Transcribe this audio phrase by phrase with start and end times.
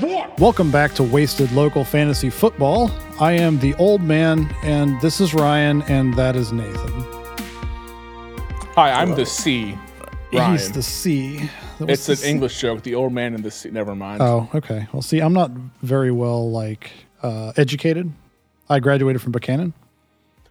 [0.00, 0.38] what?
[0.38, 2.90] Welcome back to Wasted Local Fantasy Football.
[3.20, 7.02] I am the old man, and this is Ryan, and that is Nathan.
[8.74, 9.78] Hi, I'm the C.
[10.32, 10.52] Ryan.
[10.52, 11.48] He's the C.
[11.80, 12.28] It's the an C.
[12.30, 12.82] English joke.
[12.82, 13.70] The old man in the sea.
[13.70, 14.20] Never mind.
[14.22, 14.86] Oh, okay.
[14.92, 15.50] Well, see, I'm not
[15.82, 16.90] very well like
[17.22, 18.10] uh, educated.
[18.68, 19.72] I graduated from Buckhannon,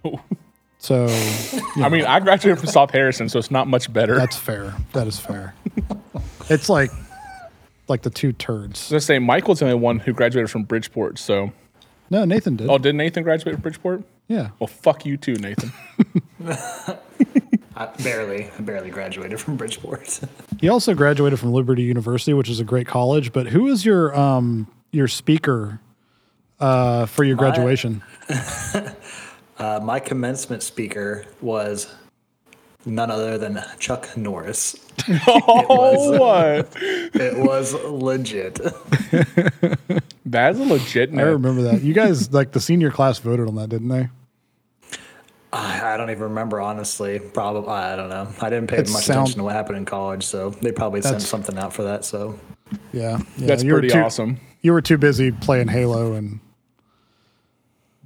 [0.06, 0.20] Oh.
[0.78, 1.08] so
[1.78, 4.16] I mean, I graduated from South Harrison, so it's not much better.
[4.16, 4.74] that's fair.
[4.94, 5.54] That is fair.
[6.50, 6.92] it's like
[7.88, 8.92] like the two turds.
[8.92, 11.20] Let's say Michael's the only one who graduated from Bridgeport.
[11.20, 11.52] So,
[12.10, 12.70] No, Nathan did.
[12.70, 14.04] oh, did Nathan graduate from Bridgeport?
[14.28, 14.50] Yeah.
[14.60, 15.72] Well, fuck you too, Nathan.
[17.78, 20.22] I barely, I barely graduated from Bridgeport.
[20.62, 23.34] He also graduated from Liberty University, which is a great college.
[23.34, 25.82] But who is your um your speaker
[26.60, 28.02] uh, for your graduation?
[29.58, 31.88] Uh, my commencement speaker was
[32.86, 34.76] none other than Chuck Norris.
[35.28, 36.76] oh, what?
[37.16, 38.56] It was legit.
[40.26, 41.82] That's a legit I remember that.
[41.82, 44.10] You guys like the senior class voted on that, didn't they?
[45.54, 47.20] I I don't even remember honestly.
[47.20, 48.28] Probably I don't know.
[48.42, 51.02] I didn't pay It much sound- attention to what happened in college, so they probably
[51.02, 52.04] sent That's- something out for that.
[52.06, 52.38] So
[52.92, 54.40] Yeah, yeah That's you pretty too- awesome.
[54.62, 56.40] You were too busy playing Halo and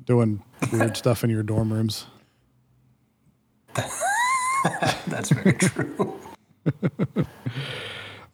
[0.06, 2.06] doing weird stuff in your dorm rooms.
[5.08, 6.20] that's very true.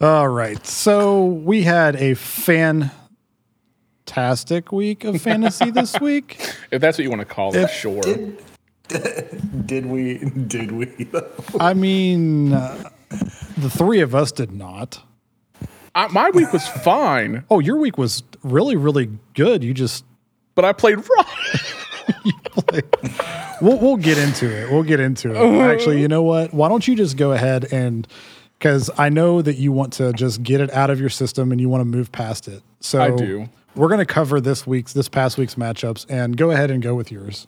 [0.02, 0.66] All right.
[0.66, 2.92] So we had a fantastic
[4.72, 6.54] week of fantasy this week.
[6.72, 8.02] If that's what you want to call it, sure.
[9.66, 10.18] Did we?
[10.18, 11.08] Did we?
[11.60, 12.90] I mean, uh,
[13.58, 15.02] the three of us did not.
[15.96, 19.64] I, my week was fine, Oh, your week was really, really good.
[19.64, 20.04] You just
[20.56, 21.00] but I played
[23.62, 24.72] we'll we'll get into it.
[24.72, 25.62] We'll get into it.
[25.74, 26.54] Actually, you know what?
[26.54, 28.08] Why don't you just go ahead and
[28.58, 31.60] because I know that you want to just get it out of your system and
[31.60, 32.64] you want to move past it.
[32.80, 33.50] So I do.
[33.76, 36.96] We're going to cover this week's this past week's matchups and go ahead and go
[36.96, 37.46] with yours.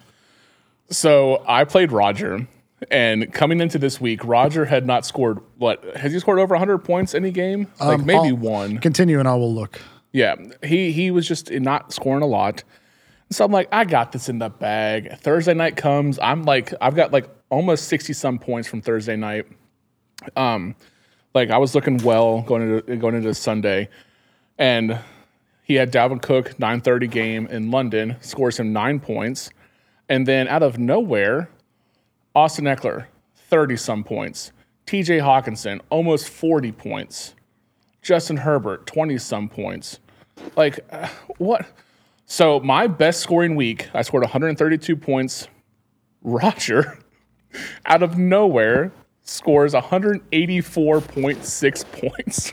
[0.89, 2.47] So I played Roger,
[2.91, 5.39] and coming into this week, Roger had not scored.
[5.57, 7.67] What has he scored over 100 points any game?
[7.79, 8.77] Like Um, maybe I'll- one.
[8.79, 9.79] Continue and I will look.
[10.13, 12.63] Yeah, he he was just not scoring a lot.
[13.29, 15.17] So I'm like, I got this in the bag.
[15.19, 16.17] Thursday night comes.
[16.21, 19.47] I'm like, I've got like almost 60 some points from Thursday night.
[20.35, 20.75] Um,
[21.33, 23.89] like I was looking well going into going into Sunday,
[24.57, 24.99] and
[25.63, 29.51] he had Dalvin Cook 9:30 game in London scores him nine points,
[30.09, 31.49] and then out of nowhere,
[32.33, 33.05] Austin Ekeler
[33.35, 34.51] 30 some points,
[34.85, 35.19] T.J.
[35.19, 37.33] Hockenson almost 40 points.
[38.01, 39.99] Justin Herbert, 20 some points.
[40.55, 41.65] Like, uh, what?
[42.29, 45.47] So, my best scoring week, I scored 132 points.
[46.21, 46.99] Roger,
[47.85, 48.91] out of nowhere,
[49.23, 52.51] scores 184.6 points.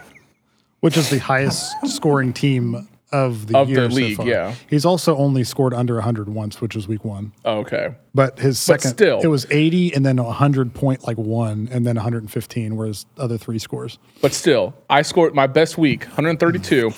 [0.79, 4.27] which is the highest scoring team of the Of the year so league, far.
[4.29, 4.55] yeah.
[4.71, 7.33] He's also only scored under 100 once, which was week one.
[7.45, 7.97] Oh, okay.
[8.15, 9.21] But his second, still.
[9.23, 13.59] it was 80 and then 100 point like one and then 115, whereas other three
[13.59, 13.99] scores.
[14.21, 16.93] But still, I scored my best week, 132.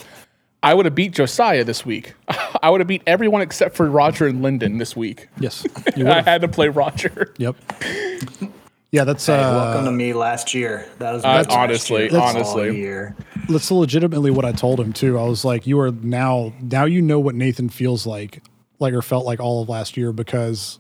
[0.63, 2.15] I would have beat Josiah this week.
[2.63, 5.29] I would have beat everyone except for Roger and Lyndon this week.
[5.41, 5.65] Yes.
[5.97, 7.33] You I would've- had to play Roger.
[7.39, 7.57] yep.
[8.93, 10.89] Yeah, that's Welcome uh, to me last year.
[11.01, 12.11] That was Uh, my last honestly, year.
[12.13, 12.69] That's honestly.
[12.69, 13.17] all year.
[13.49, 15.19] that's legitimately what I told him too.
[15.19, 18.43] I was like, you are now now you know what Nathan feels like,
[18.79, 20.79] like or felt like all of last year because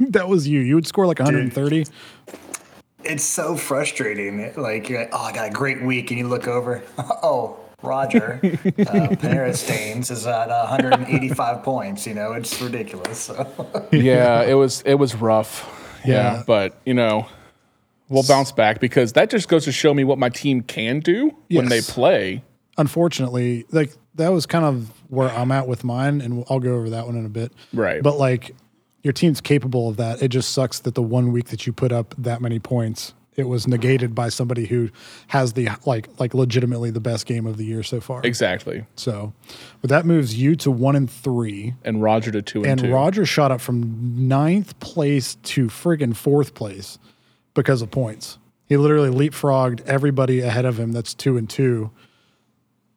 [0.00, 0.60] that was you.
[0.60, 1.86] You would score like 130.
[3.04, 4.52] It's so frustrating.
[4.56, 8.34] Like, you're like, oh, I got a great week, and you look over, oh, Roger,
[8.34, 12.06] uh, Panera Stains is at 185 points.
[12.06, 13.18] You know, it's ridiculous.
[13.20, 13.88] So.
[13.92, 15.68] yeah, it was it was rough.
[16.04, 16.14] Yeah.
[16.14, 16.42] Yeah.
[16.46, 17.26] but you know,
[18.08, 21.36] we'll bounce back because that just goes to show me what my team can do
[21.50, 22.42] when they play.
[22.78, 26.90] unfortunately, like that was kind of where I'm at with mine, and I'll go over
[26.90, 27.52] that one in a bit.
[27.72, 28.02] Right.
[28.02, 28.54] But like,
[29.02, 30.22] your team's capable of that.
[30.22, 33.48] It just sucks that the one week that you put up that many points, it
[33.48, 34.90] was negated by somebody who
[35.28, 38.20] has the like like legitimately the best game of the year so far.
[38.24, 38.84] Exactly.
[38.96, 39.32] So,
[39.80, 42.92] but that moves you to one and three, And Roger to two and, and two.
[42.92, 46.98] Roger shot up from ninth place to friggin' fourth place
[47.54, 48.38] because of points.
[48.68, 51.90] He literally leapfrogged everybody ahead of him that's two and two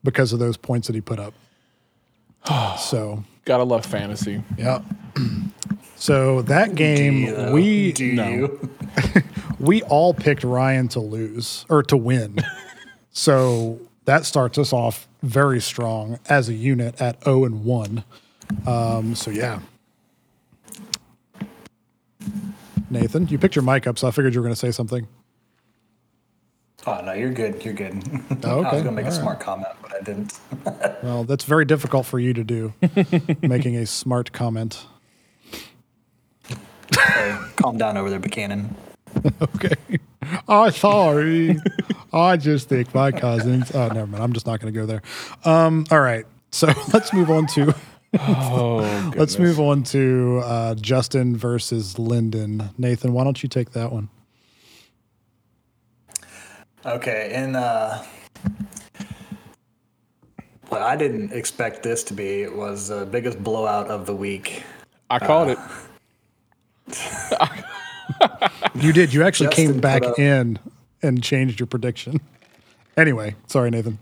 [0.04, 1.34] because of those points that he put up.
[2.80, 4.44] so, Gotta love fantasy.
[4.58, 4.82] yeah.
[6.06, 8.70] So that game, you, we do you?
[9.60, 12.38] we all picked Ryan to lose or to win.
[13.10, 18.04] so that starts us off very strong as a unit at 0 and 1.
[18.68, 19.62] Um, so yeah.
[22.92, 25.08] Nathan, you picked your mic up, so I figured you were going to say something.
[26.86, 27.66] Oh no, you're good.
[27.66, 27.96] You're good.
[28.46, 29.22] I okay, was gonna make a all right.
[29.22, 30.40] smart comment, but I didn't.
[31.02, 32.76] Well, that's very difficult for you to do,
[33.42, 34.86] making a smart comment.
[36.98, 38.70] Hey, calm down over there, Buckhannon.
[39.42, 39.76] Okay.
[40.22, 41.58] I oh, sorry.
[42.12, 43.72] I just think my cousins.
[43.74, 44.22] Oh, never mind.
[44.22, 45.02] I'm just not going to go there.
[45.46, 46.26] Um, all right.
[46.52, 47.74] So let's move on to
[48.20, 52.70] Oh, let's move on to uh, Justin versus Lyndon.
[52.78, 54.10] Nathan, why don't you take that one?
[56.86, 58.04] Okay, and uh,
[60.70, 64.64] what I didn't expect this to be was the biggest blowout of the week.
[65.10, 65.60] I called it.
[68.76, 69.14] You did.
[69.14, 70.60] You actually Justin came back in
[71.02, 72.20] and changed your prediction.
[72.98, 73.98] Anyway, sorry, Nathan.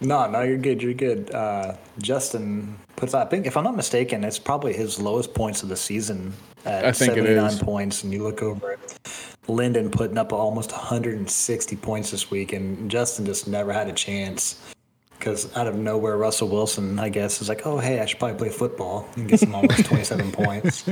[0.00, 0.82] No, no, you're good.
[0.82, 1.30] You're good.
[1.30, 5.62] Uh, Justin puts, up I think, if I'm not mistaken, it's probably his lowest points
[5.62, 6.32] of the season
[6.64, 7.58] at I think it 79 is.
[7.62, 8.02] points.
[8.02, 8.98] And you look over it,
[9.46, 14.72] Lyndon putting up almost 160 points this week, and Justin just never had a chance.
[15.18, 18.38] Because out of nowhere, Russell Wilson, I guess, is like, oh, hey, I should probably
[18.38, 20.88] play football and get some almost 27 points.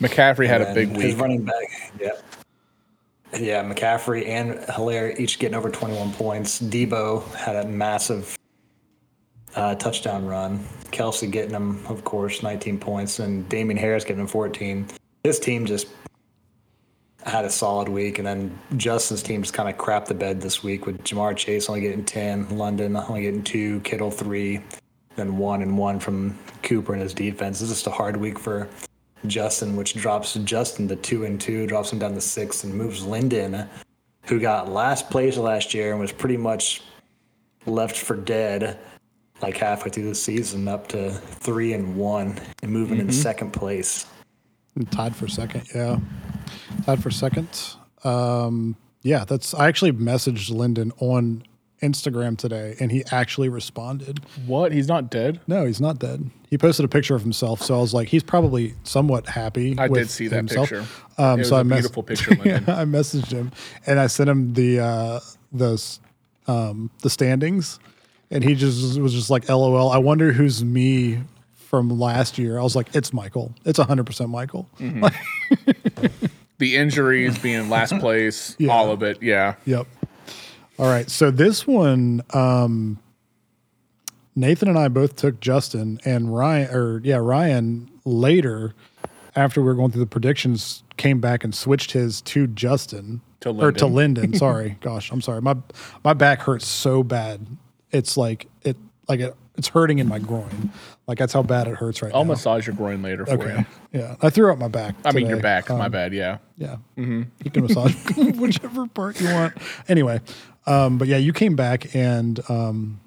[0.00, 1.20] McCaffrey had a big His week.
[1.20, 2.10] running back, yeah.
[3.38, 6.60] Yeah, McCaffrey and Helaire each getting over 21 points.
[6.60, 8.36] Debo had a massive
[9.56, 10.60] uh, touchdown run.
[10.92, 14.86] Kelce getting him, of course, 19 points, and Damien Harris getting him 14.
[15.24, 15.88] This team just
[17.24, 20.62] had a solid week, and then Justin's team just kind of crapped the bed this
[20.62, 24.60] week with Ja'Marr Chase only getting 10, London only getting two, Kittle three,
[25.16, 27.60] then one and one from Cooper and his defense.
[27.60, 28.68] It's just a hard week for
[29.26, 33.04] Justin, which drops Justin to two and two, drops him down to six, and moves
[33.04, 33.68] Linden,
[34.24, 36.82] who got last place last year and was pretty much
[37.66, 38.78] left for dead
[39.42, 44.06] like halfway through the season, up to three and one and moving in second place.
[44.90, 45.68] Tied for second.
[45.74, 45.98] Yeah.
[46.84, 47.48] Tied for second.
[48.04, 49.54] Um, yeah, that's.
[49.54, 51.44] I actually messaged Linden on
[51.82, 54.20] Instagram today, and he actually responded.
[54.46, 54.72] What?
[54.72, 55.40] He's not dead?
[55.46, 56.30] No, he's not dead.
[56.48, 59.74] He posted a picture of himself, so I was like, he's probably somewhat happy.
[59.78, 60.70] I did see that himself.
[60.70, 60.86] picture.
[61.18, 63.52] Um, It was so I a mess- beautiful picture, yeah, I messaged him,
[63.86, 65.20] and I sent him the uh,
[65.52, 65.82] the
[66.46, 67.78] um, the standings,
[68.30, 71.20] and he just was just like, "LOL." I wonder who's me
[71.54, 72.58] from last year.
[72.58, 73.52] I was like, "It's Michael.
[73.64, 74.68] It's hundred percent Michael."
[76.58, 78.70] The injuries being last place, Yeah.
[78.70, 79.20] all of it.
[79.20, 79.56] Yeah.
[79.66, 79.88] Yep.
[80.78, 81.08] All right.
[81.10, 82.98] So this one, um,
[84.36, 88.74] Nathan and I both took Justin and Ryan, or yeah, Ryan later
[89.36, 93.50] after we were going through the predictions, came back and switched his to Justin To
[93.50, 94.34] or to Lyndon.
[94.38, 95.40] Sorry, gosh, I'm sorry.
[95.40, 95.56] My
[96.02, 97.46] my back hurts so bad.
[97.92, 98.76] It's like it
[99.08, 100.72] like it, it's hurting in my groin.
[101.06, 102.32] Like that's how bad it hurts right I'll now.
[102.32, 103.58] massage your groin later for Okay.
[103.92, 104.00] you.
[104.00, 104.96] Yeah, I threw out my back.
[105.04, 105.68] I mean, your back.
[105.68, 106.12] my Um, bad.
[106.12, 106.38] Yeah.
[106.58, 106.78] yeah.
[106.96, 109.54] You can massage whichever part you want.
[109.86, 110.20] Anyway,
[110.66, 113.00] um, but yeah, you came back and um,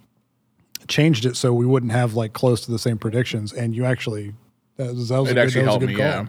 [0.88, 3.54] changed it so we wouldn't have like close to the same predictions.
[3.54, 4.34] And you actually,
[4.78, 6.06] that was, that was It a good, actually that was a good me, call.
[6.06, 6.26] yeah.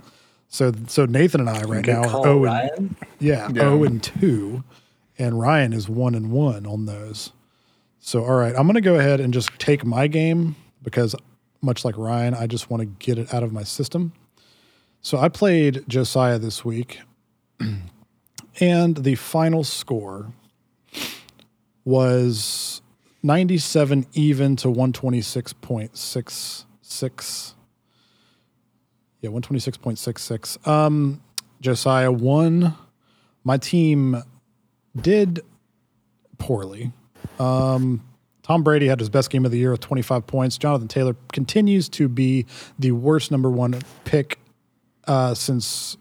[0.48, 3.60] So, so Nathan and I right Good now call, are 0 and, yeah, Yeah.
[3.60, 4.64] 0 and 2,
[5.18, 7.32] and Ryan is 1 and 1 on those.
[8.00, 11.14] So, all right, I'm going to go ahead and just take my game because,
[11.60, 14.14] much like Ryan, I just want to get it out of my system.
[15.02, 17.00] So, I played Josiah this week,
[18.60, 20.32] and the final score
[21.84, 22.82] was
[23.22, 27.54] 97 even to 126.66.
[29.20, 30.68] Yeah, 126.66.
[30.68, 31.20] Um,
[31.60, 32.74] Josiah won.
[33.44, 34.22] My team
[35.00, 35.40] did
[36.38, 36.92] poorly.
[37.38, 38.04] Um,
[38.42, 40.56] Tom Brady had his best game of the year with 25 points.
[40.56, 42.46] Jonathan Taylor continues to be
[42.78, 44.38] the worst number one pick
[45.06, 45.98] uh, since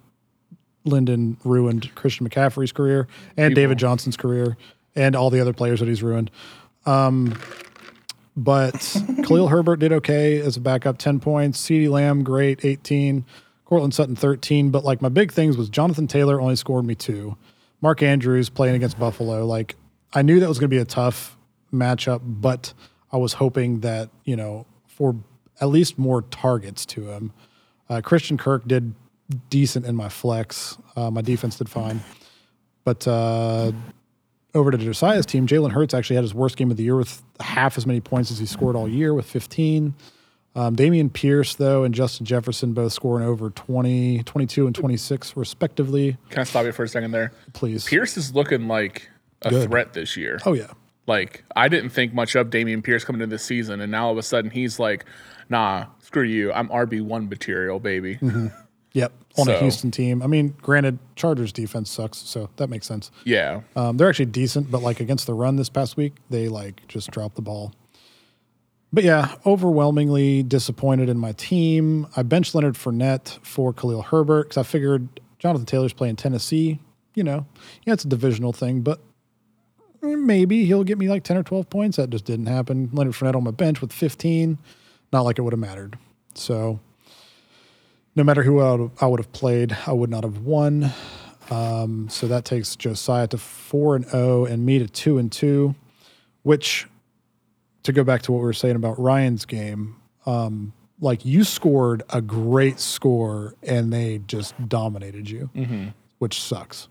[0.85, 4.55] Lyndon ruined Christian McCaffrey's career and David Johnson's career
[4.97, 6.29] and all the other players that he's ruined.
[6.85, 7.39] Um,
[8.35, 8.73] but
[9.23, 11.61] Khalil Herbert did okay as a backup, 10 points.
[11.61, 13.25] CeeDee Lamb, great, 18.
[13.65, 14.71] Courtland Sutton, 13.
[14.71, 17.37] But like my big things was Jonathan Taylor only scored me two.
[17.81, 19.45] Mark Andrews playing against Buffalo.
[19.45, 19.75] Like
[20.13, 21.37] I knew that was going to be a tough
[21.71, 22.73] matchup, but
[23.11, 25.15] I was hoping that, you know, for
[25.61, 27.33] at least more targets to him.
[27.89, 28.93] Uh, Christian Kirk did
[29.49, 30.77] decent in my flex.
[30.95, 32.01] Uh, my defense did fine.
[32.83, 33.71] But uh,
[34.57, 37.21] over to Josiah's team, Jalen Hurts actually had his worst game of the year with
[37.39, 39.93] half as many points as he scored all year with 15.
[40.55, 46.17] Um, Dameon Pierce, though, and Justin Jefferson both scoring over 20, 22, and 26, respectively.
[46.31, 47.31] Can I stop you for a second there?
[47.53, 47.85] Please.
[47.85, 49.07] Pierce is looking like
[49.43, 49.69] a Good.
[49.69, 50.39] threat this year.
[50.45, 50.71] Oh, yeah.
[51.05, 54.11] Like I didn't think much of Dameon Pierce coming into this season, and now all
[54.11, 55.05] of a sudden he's like,
[55.47, 56.51] "Nah, screw you.
[56.51, 58.47] I'm RB one material, baby." Mm-hmm.
[58.91, 60.21] Yep, on a Houston team.
[60.21, 63.11] I mean, granted, Chargers defense sucks, so that makes sense.
[63.23, 63.61] Yeah.
[63.75, 67.11] Um, they're actually decent, but like against the run this past week, they like just
[67.11, 67.73] dropped the ball.
[68.91, 72.07] But yeah, overwhelmingly disappointed in my team.
[72.15, 76.79] I benched Leonard Fournette for Khalil Herbert because I figured Jonathan Taylor's playing Tennessee.
[77.13, 77.45] You know,
[77.85, 79.01] yeah, it's a divisional thing, but
[80.01, 81.97] maybe he'll get me like 10 or 12 points.
[81.97, 82.89] That just didn't happen.
[82.93, 84.57] Leonard Fournette on my bench with 15.
[85.11, 85.97] Not like it would have mattered.
[86.35, 86.79] So
[88.17, 90.91] no matter who I would- have played, I would not have won.
[91.51, 95.75] Um, so that takes Josiah to four and zero, and me to two and two.
[96.41, 96.87] Which,
[97.83, 102.01] to go back to what we were saying about Ryan's game, um, like you scored
[102.09, 105.49] a great score, and they just dominated you,
[106.17, 106.87] which sucks.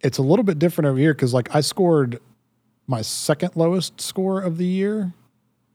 [0.00, 2.20] It's a little bit different over here because, like, I scored
[2.86, 5.14] my second lowest score of the year,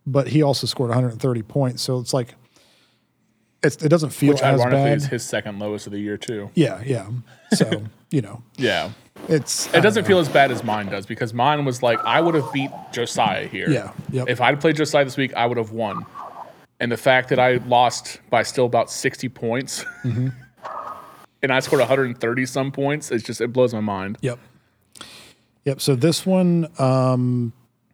[0.06, 1.82] but he also scored 130 points.
[1.82, 2.36] So it's like
[3.64, 4.98] it's, it doesn't feel Which as ironically bad.
[4.98, 6.50] is his second lowest of the year too.
[6.54, 7.08] Yeah, yeah.
[7.54, 8.92] So you know, Yeah.
[9.28, 12.36] it's It doesn't feel as bad as mine does because mine was like I would
[12.36, 13.70] have beat Josiah here.
[13.70, 14.30] Yeah, yep.
[14.30, 16.06] If I'd played Josiah this week, I would have won.
[16.80, 20.28] And the fact that I lost by still about sixty points, Mm-hmm.
[21.44, 24.18] and I scored 130 some points, it's just it blows my mind.
[24.22, 24.40] Yep.
[25.66, 25.82] Yep.
[25.82, 27.54] So this one, um,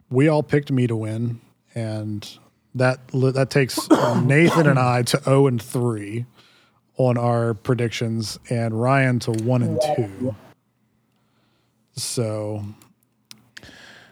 [0.09, 1.41] we all picked me to win,
[1.73, 2.37] and
[2.75, 3.89] that that takes
[4.23, 6.25] Nathan and I to zero and three
[6.97, 10.35] on our predictions, and Ryan to one and two.
[11.95, 12.63] So,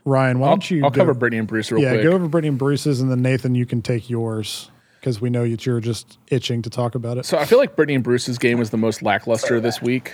[0.05, 2.03] Ryan, why I'll, don't you I'll go- cover Brittany and Bruce real yeah, quick.
[2.03, 5.47] go over Brittany and Bruce's, and then Nathan, you can take yours because we know
[5.47, 7.25] that you're just itching to talk about it.
[7.25, 10.13] So I feel like Brittany and Bruce's game was the most lackluster this week.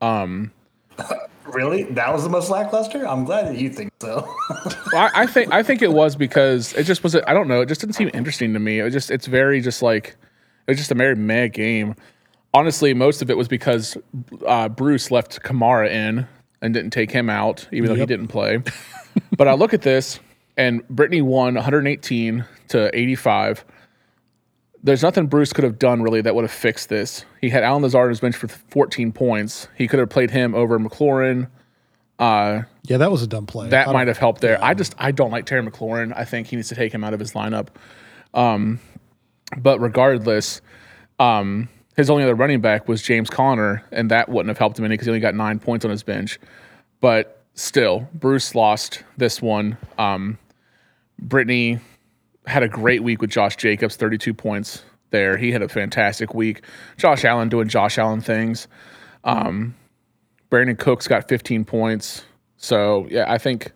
[0.00, 0.50] Um,
[1.54, 1.84] Really?
[1.84, 3.06] That was the most lackluster?
[3.06, 4.28] I'm glad that you think so.
[4.92, 7.16] Well, I, I think I think it was because it just was.
[7.16, 7.60] I don't know.
[7.62, 8.78] It just didn't seem interesting to me.
[8.78, 10.08] It just it's very just like
[10.66, 11.96] it was just a very meh game.
[12.52, 13.96] Honestly, most of it was because
[14.46, 16.28] uh, Bruce left Kamara in
[16.62, 18.62] and didn't take him out, even though he didn't play.
[19.36, 20.20] but I look at this,
[20.56, 23.64] and Brittany won 118 to 85.
[24.84, 27.24] There's nothing Bruce could have done really that would have fixed this.
[27.40, 29.66] He had Allen Lazard on his bench for 14 points.
[29.76, 31.48] He could have played him over McLaurin.
[32.84, 33.70] Yeah, that was a dumb play.
[33.70, 34.62] That might have helped there.
[34.62, 36.12] I just I don't like Terry McLaurin.
[36.14, 37.68] I think he needs to take him out of his lineup.
[38.34, 38.78] Um,
[39.56, 40.60] but regardless,
[41.18, 44.84] um, his only other running back was James Conner, and that wouldn't have helped him
[44.84, 46.38] any because he only got nine points on his bench.
[47.00, 49.78] But still, Bruce lost this one.
[49.98, 50.38] Um,
[51.18, 51.80] Brittany
[52.46, 55.36] had a great week with Josh Jacobs, 32 points there.
[55.36, 56.62] He had a fantastic week.
[56.96, 58.68] Josh Allen doing Josh Allen things.
[59.24, 59.74] Um,
[60.50, 62.24] Brandin Cooks got 15 points.
[62.56, 63.72] So, yeah, I think,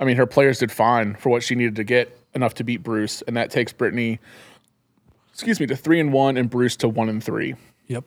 [0.00, 2.82] I mean, her players did fine for what she needed to get enough to beat
[2.82, 3.22] Bruce.
[3.22, 4.18] And that takes Brittany,
[5.32, 7.54] excuse me, to three and one and Bruce to one and three.
[7.86, 8.04] Yep.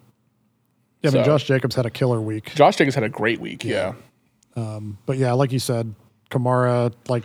[1.02, 2.54] Yeah, I mean, Josh Jacobs had a killer week.
[2.56, 3.64] Josh Jacobs had a great week.
[3.64, 3.94] Yeah.
[5.06, 5.96] But yeah, like you said,
[6.30, 7.24] Kamara, like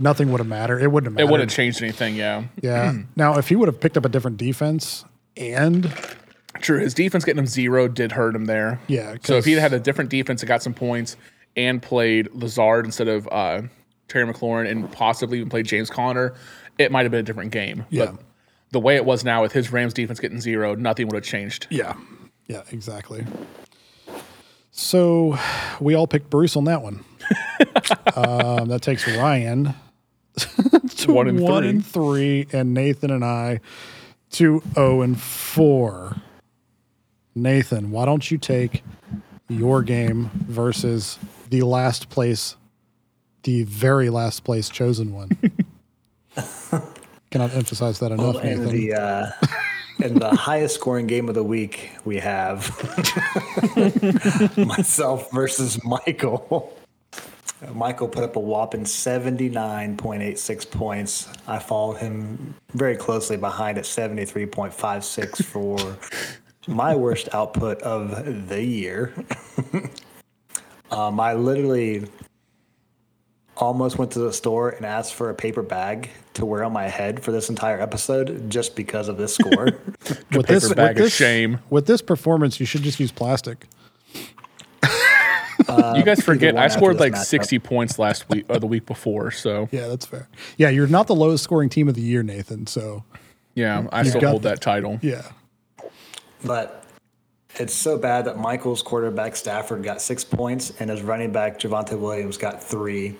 [0.00, 0.82] nothing would have mattered.
[0.82, 2.16] It wouldn't have It wouldn't have changed anything.
[2.16, 2.44] Yeah.
[2.60, 2.94] Yeah.
[3.16, 5.04] now, if he would have picked up a different defense
[5.36, 5.92] and
[6.60, 6.80] True.
[6.80, 8.80] His defense getting him zero did hurt him there.
[8.86, 11.16] Yeah, So if he'd had a different defense that got some points
[11.56, 13.62] and played Lazard instead of uh,
[14.08, 16.34] Terry McLaurin and possibly even played James Conner,
[16.78, 17.86] it might have been a different game.
[17.88, 18.06] Yeah.
[18.06, 18.20] But
[18.72, 21.66] the way it was now with his Rams defense getting zero, nothing would have changed.
[21.70, 21.94] yeah,
[22.46, 23.24] yeah, exactly.
[24.72, 25.38] So
[25.80, 27.04] we all picked Bruce on that one.
[28.16, 29.74] um, that takes Ryan
[30.96, 31.68] to One and one three.
[31.70, 33.60] and three, and Nathan and I
[34.32, 36.16] to zero and four.
[37.34, 38.82] Nathan, why don't you take
[39.48, 41.18] your game versus
[41.48, 42.56] the last place,
[43.44, 45.30] the very last place chosen one?
[47.30, 48.76] Cannot emphasize that enough, and Nathan.
[48.76, 49.30] the uh,
[50.02, 52.68] and the highest scoring game of the week we have
[54.56, 56.76] myself versus Michael.
[57.72, 61.28] Michael put up a whopping 79.86 points.
[61.46, 65.98] I followed him very closely behind at 73.56 for
[66.68, 69.12] my worst output of the year.
[70.90, 72.06] um, I literally
[73.56, 76.88] almost went to the store and asked for a paper bag to wear on my
[76.88, 79.64] head for this entire episode just because of this score.
[80.32, 81.58] with paper bag of shame.
[81.68, 83.66] With this performance, you should just use plastic.
[85.70, 87.24] Uh, you guys forget I scored like matchup.
[87.24, 89.30] 60 points last week or the week before.
[89.30, 90.28] So Yeah, that's fair.
[90.56, 92.66] Yeah, you're not the lowest scoring team of the year, Nathan.
[92.66, 93.04] So
[93.54, 94.56] yeah, I still hold that.
[94.56, 94.98] that title.
[95.02, 95.22] yeah,
[96.44, 96.84] but
[97.56, 101.98] it's so bad that Michael's quarterback Stafford got six points and his running back Javonte
[101.98, 103.16] Williams got three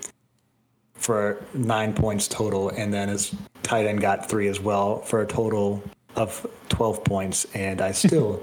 [0.94, 5.26] for nine points total, and then his tight end got three as well for a
[5.26, 5.82] total
[6.14, 8.42] of 12 points, and I still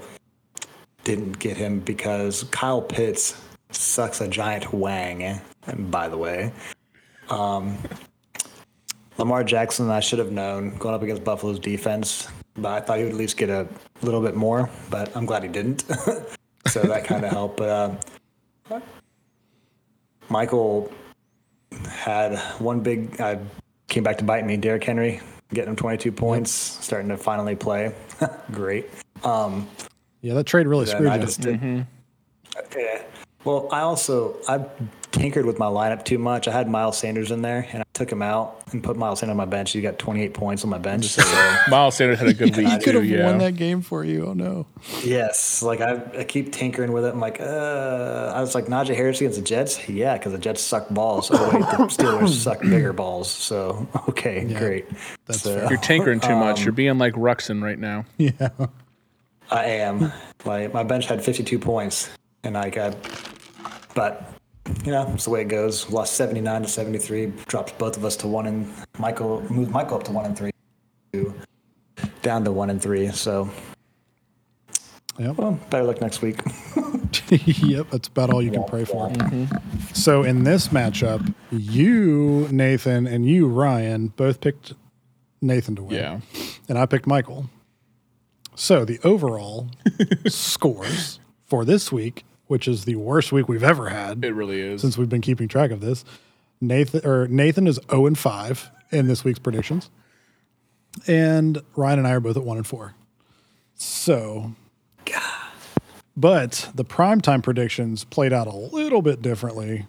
[1.04, 5.40] didn't get him because Kyle Pitts sucks a giant wang.
[5.66, 6.52] And by the way,
[7.30, 7.76] um,
[9.18, 13.04] Lamar Jackson, I should have known going up against Buffalo's defense, but I thought he
[13.04, 13.66] would at least get a
[14.02, 14.70] little bit more.
[14.90, 15.82] But I'm glad he didn't,
[16.66, 17.56] so that kind of helped.
[17.58, 17.98] But
[18.70, 18.80] uh,
[20.28, 20.92] Michael
[21.90, 23.20] had one big.
[23.20, 23.38] I
[23.88, 24.56] came back to bite me.
[24.56, 25.20] Derrick Henry
[25.52, 27.94] getting him 22 points, starting to finally play.
[28.52, 28.86] Great.
[29.24, 29.66] Um,
[30.20, 31.22] Yeah, that trade really screwed I you.
[31.22, 31.60] just did.
[32.76, 33.02] Yeah.
[33.44, 34.64] Well, I also I
[35.12, 36.48] tinkered with my lineup too much.
[36.48, 39.32] I had Miles Sanders in there, and I took him out and put Miles Sanders
[39.32, 39.72] on my bench.
[39.72, 41.06] He got 28 points on my bench.
[41.06, 41.22] So
[41.70, 42.66] Miles Sanders had a good week.
[42.68, 43.24] he could have Yeah.
[43.26, 44.26] won that game for you.
[44.26, 44.66] Oh no.
[45.04, 47.14] yes, like I, I keep tinkering with it.
[47.14, 49.88] I'm like, uh, I was like Najee Harris against the Jets.
[49.88, 51.30] Yeah, because the Jets suck balls.
[51.32, 51.66] Oh wait, the
[52.02, 53.30] Steelers suck bigger balls.
[53.30, 54.86] So okay, great.
[55.26, 55.68] that's so, fair.
[55.70, 56.64] You're tinkering too Um, much.
[56.64, 58.04] You're being like Ruxin right now.
[58.18, 58.50] Yeah.
[59.50, 60.12] I am.
[60.44, 62.10] Like my bench had 52 points,
[62.44, 62.96] and I got,
[63.94, 64.32] but
[64.84, 65.88] you know, it's the way it goes.
[65.90, 67.32] Lost 79 to 73.
[67.46, 70.50] Dropped both of us to one and Michael moved Michael up to one and three,
[71.12, 71.34] to-
[72.22, 73.08] down to one and three.
[73.08, 73.48] So,
[75.18, 75.36] Yep.
[75.36, 76.40] well, better luck next week.
[77.30, 79.08] yep, that's about all you can pray for.
[79.08, 79.94] Mm-hmm.
[79.94, 84.74] So in this matchup, you, Nathan, and you, Ryan, both picked
[85.40, 85.96] Nathan to win.
[85.96, 86.20] Yeah.
[86.68, 87.48] And I picked Michael.
[88.54, 89.68] So the overall
[90.26, 91.18] scores
[91.48, 94.80] for this week, which is the worst week we've ever had It really is.
[94.80, 96.04] since we've been keeping track of this,
[96.60, 99.90] Nathan or Nathan is 0 and 5 in this week's predictions.
[101.06, 102.94] And Ryan and I are both at 1 and 4.
[103.74, 104.52] So
[105.04, 105.22] God.
[106.16, 109.86] but the primetime predictions played out a little bit differently.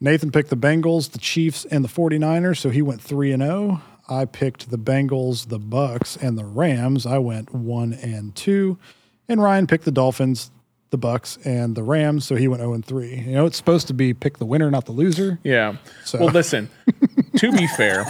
[0.00, 3.82] Nathan picked the Bengals, the Chiefs, and the 49ers, so he went 3 and 0.
[4.08, 7.04] I picked the Bengals, the Bucks, and the Rams.
[7.04, 8.78] I went 1 and 2.
[9.28, 10.50] And Ryan picked the Dolphins,
[10.90, 13.14] the Bucks, and the Rams, so he went 0 and 3.
[13.14, 15.38] You know, it's supposed to be pick the winner, not the loser.
[15.44, 15.76] Yeah.
[16.04, 16.70] So- Well, listen.
[17.36, 18.04] to be fair,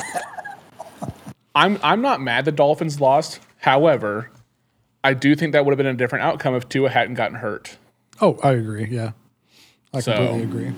[1.54, 3.40] I'm I'm not mad the Dolphins lost.
[3.58, 4.30] However,
[5.02, 7.76] I do think that would have been a different outcome if Tua hadn't gotten hurt.
[8.20, 8.86] Oh, I agree.
[8.90, 9.12] Yeah.
[9.92, 10.72] I So- completely agree.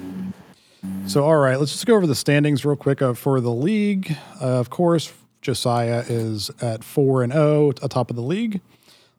[1.06, 4.16] So, all right, let's just go over the standings real quick uh, for the league.
[4.40, 8.62] Uh, of course, Josiah is at 4 and 0 atop of the league.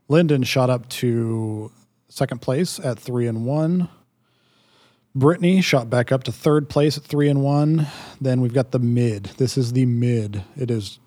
[0.08, 1.72] Lyndon shot up to
[2.12, 3.90] second place at 3 and 1.
[5.14, 7.88] Brittany shot back up to third place at 3 and 1.
[8.20, 9.26] Then we've got the mid.
[9.38, 10.44] This is the mid.
[10.56, 11.00] It is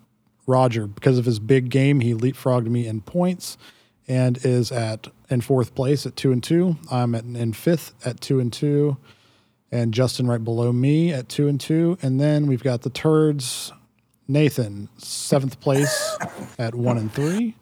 [0.47, 3.57] Roger because of his big game, he leapfrogged me in points
[4.07, 6.77] and is at in fourth place at two and two.
[6.91, 8.97] I'm at in fifth at two and two,
[9.71, 11.97] and Justin right below me at two and two.
[12.01, 13.71] And then we've got the turds.
[14.27, 16.17] Nathan seventh place
[16.57, 17.55] at one and three.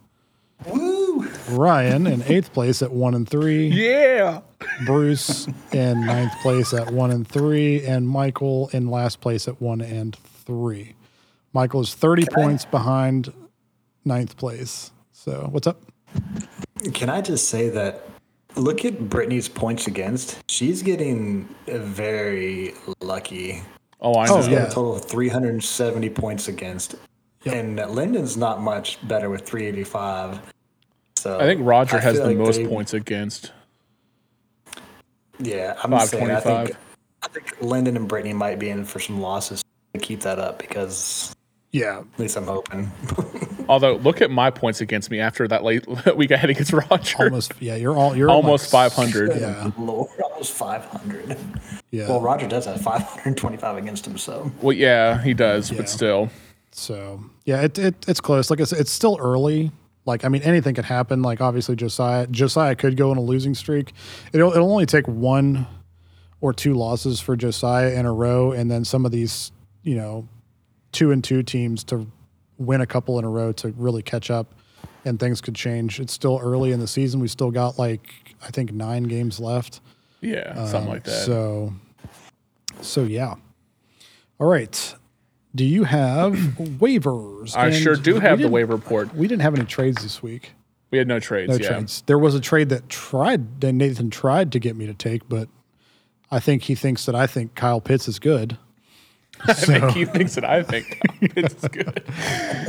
[1.14, 1.30] Woo!
[1.50, 3.68] Ryan in eighth place at one and three.
[3.68, 4.42] Yeah.
[4.86, 9.82] Bruce in ninth place at one and three, and Michael in last place at one
[9.82, 10.96] and three.
[11.54, 13.32] Michael is 30 points behind
[14.06, 14.92] ninth place.
[15.12, 15.82] So, what's up?
[16.94, 18.08] Can I just say that?
[18.56, 20.40] Look at Brittany's points against.
[20.50, 23.64] She's getting very lucky.
[24.00, 24.42] Oh, I know.
[24.42, 24.60] She's yeah.
[24.60, 26.96] got a total of 370 points against.
[27.46, 30.53] And Lyndon's not much better with 385.
[31.16, 33.52] So I think Roger I has the like most they- points against.
[35.40, 36.30] Yeah, I'm just saying.
[36.32, 36.72] I think
[37.24, 40.60] I think Lyndon and Brittany might be in for some losses to keep that up
[40.60, 41.34] because
[41.72, 42.00] Yeah.
[42.00, 42.92] at least I'm hoping.
[43.70, 45.86] Although, look at my points against me after that late
[46.18, 47.24] week I had against Roger.
[47.24, 49.40] Almost, yeah, you're all, you're Almost like- 500.
[49.40, 49.72] Yeah.
[49.78, 51.38] Lord, almost 500.
[51.92, 52.10] Yeah.
[52.10, 55.78] Well, Roger does have 525 against him, so Well, yeah, he does, Yeah.
[55.78, 56.30] but still.
[56.74, 58.50] So yeah, it, it it's close.
[58.50, 59.72] Like I said, it's still early.
[60.06, 61.22] Like I mean, anything could happen.
[61.22, 63.94] Like obviously, Josiah Josiah could go on a losing streak.
[64.34, 65.66] It'll it'll only take one
[66.42, 69.52] or two losses for Josiah in a row, and then some of these
[69.84, 70.28] you know
[70.92, 72.06] two and two teams to
[72.58, 74.54] win a couple in a row to really catch up,
[75.06, 76.00] and things could change.
[76.00, 77.20] It's still early in the season.
[77.22, 79.80] We still got like I think nine games left.
[80.20, 81.20] Yeah, something like that.
[81.20, 81.74] Um, So,
[82.82, 83.36] so yeah.
[84.40, 84.96] All right.
[85.56, 87.56] Do you have waivers?
[87.56, 89.16] I And sure do have the waiver report.
[89.16, 90.52] We didn't have any trades this week.
[90.92, 91.50] We had no trades.
[91.50, 91.70] No yeah.
[91.70, 92.04] trades.
[92.06, 95.50] There was a trade that tried that Nathan tried to get me to take, but
[96.30, 98.58] I think he thinks that I think Kyle Pitts is good.
[99.46, 102.04] I think he thinks that I think it's good.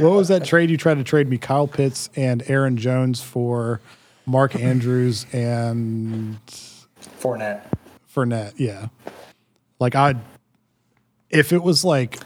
[0.03, 1.39] What was that trade you tried to trade me?
[1.39, 3.81] Kyle Pitts and Aaron Jones for
[4.27, 7.63] Mark Andrews and Fournette.
[8.15, 8.89] Fournette, yeah.
[9.79, 10.15] Like I,
[11.31, 12.19] if it was like,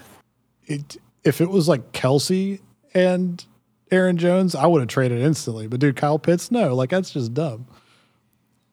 [0.68, 2.60] it if it was like Kelce
[2.94, 3.44] and
[3.90, 5.66] Aaron Jones, I would have traded instantly.
[5.66, 7.66] But dude, Kyle Pitts, no, like that's just dumb.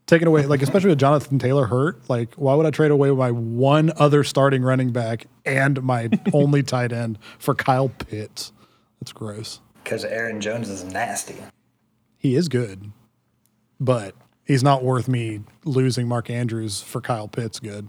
[0.06, 3.32] Taking away, like especially with Jonathan Taylor hurt, like why would I trade away my
[3.32, 8.52] one other starting running back and my only tight end for Kyle Pitts?
[9.00, 9.62] That's gross.
[9.84, 11.38] Because Aaron Jones is nasty.
[12.18, 12.92] He is good,
[13.80, 17.60] but he's not worth me losing Mark Andrews for Kyle Pitts.
[17.60, 17.88] Good.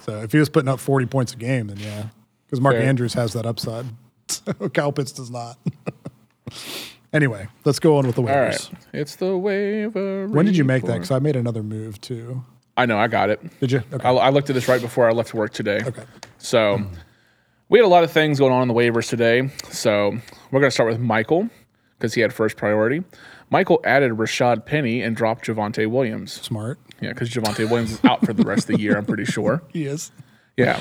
[0.00, 2.08] So if he was putting up forty points a game, then yeah,
[2.46, 2.84] because Mark Fair.
[2.84, 3.86] Andrews has that upside.
[4.26, 5.58] So does not.
[7.12, 8.72] anyway, let's go on with the waivers.
[8.72, 8.82] right.
[8.94, 10.26] It's the waiver.
[10.28, 10.94] When did you make that?
[10.94, 12.42] Because I made another move too.
[12.76, 12.98] I know.
[12.98, 13.40] I got it.
[13.60, 13.82] Did you?
[13.92, 14.08] Okay.
[14.08, 15.80] I, I looked at this right before I left work today.
[15.84, 16.04] Okay.
[16.38, 16.82] So
[17.68, 19.50] we had a lot of things going on in the waivers today.
[19.70, 20.10] So
[20.50, 21.48] we're going to start with Michael
[21.98, 23.04] because he had first priority.
[23.50, 26.32] Michael added Rashad Penny and dropped Javonte Williams.
[26.32, 26.78] Smart.
[27.00, 29.62] Yeah, because Javonte Williams is out for the rest of the year, I'm pretty sure.
[29.72, 30.10] He is.
[30.56, 30.80] Yeah.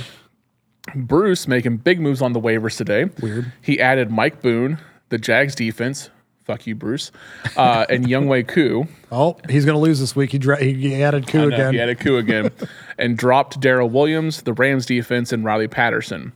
[0.96, 3.06] Bruce making big moves on the waivers today.
[3.22, 3.52] Weird.
[3.62, 6.10] He added Mike Boone, the Jags defense.
[6.44, 7.10] Fuck you, Bruce.
[7.56, 8.86] Uh, and Younghoe Koo.
[9.12, 10.32] Oh, he's going to lose this week.
[10.32, 11.74] He, dra- he added Koo again.
[11.74, 12.52] he added Koo again.
[12.98, 16.34] and dropped Darrel Williams, the Rams defense, and Riley Patterson.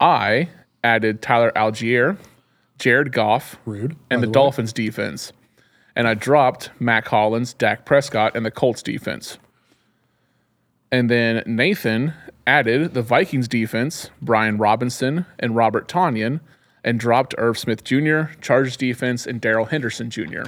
[0.00, 0.48] I
[0.82, 2.16] added Tyler Allgeier,
[2.78, 3.96] Jared Goff, Rude.
[4.10, 4.32] and by the.
[4.32, 5.32] Dolphins defense.
[5.94, 9.36] And I dropped Mack Hollins, Dak Prescott, and the Colts defense.
[10.90, 12.14] And then Nathan
[12.48, 16.40] added the Vikings defense, Brian Robinson and Robert Tonyan,
[16.82, 20.44] and dropped Irv Smith Jr., Chargers defense, and Darrell Henderson Jr.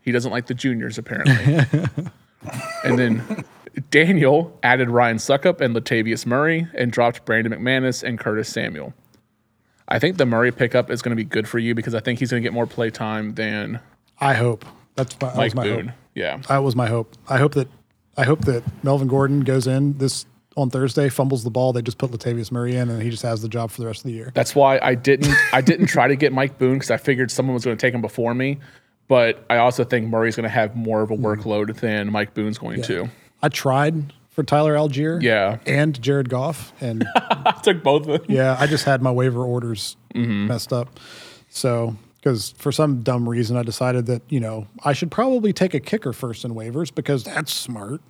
[0.00, 1.34] He doesn't like the juniors, apparently.
[2.84, 3.44] and then
[3.90, 8.94] Daniel added Ryan Succop and Latavius Murray and dropped Brandon McManus and Curtis Samuel.
[9.88, 12.20] I think the Murray pickup is going to be good for you because I think
[12.20, 13.80] he's going to get more play time than
[14.18, 14.64] I hope.
[14.94, 15.88] That's my, that Mike was my Boone.
[15.88, 15.96] hope.
[16.14, 16.36] Yeah.
[16.48, 17.14] That was my hope.
[17.28, 17.68] I hope that
[18.16, 21.72] I hope that Melvin Gordon goes in this on Thursday, fumbles the ball.
[21.72, 24.00] They just put Latavius Murray in, and he just has the job for the rest
[24.00, 24.30] of the year.
[24.34, 27.54] That's why I didn't I didn't try to get Mike Boone because I figured someone
[27.54, 28.58] was going to take him before me.
[29.08, 31.24] But I also think Murray's going to have more of a Hmm.
[31.26, 33.08] workload than Mike Boone's going to.
[33.42, 35.58] I tried for Tyler Allgeier, Yeah.
[35.66, 38.30] and Jared Goff, and I took both of them.
[38.34, 40.46] yeah, I just had my waiver orders Mm-hmm.
[40.46, 40.98] messed up.
[41.50, 45.74] So because for some dumb reason I decided that you know I should probably take
[45.74, 48.00] a kicker first in waivers because that's smart.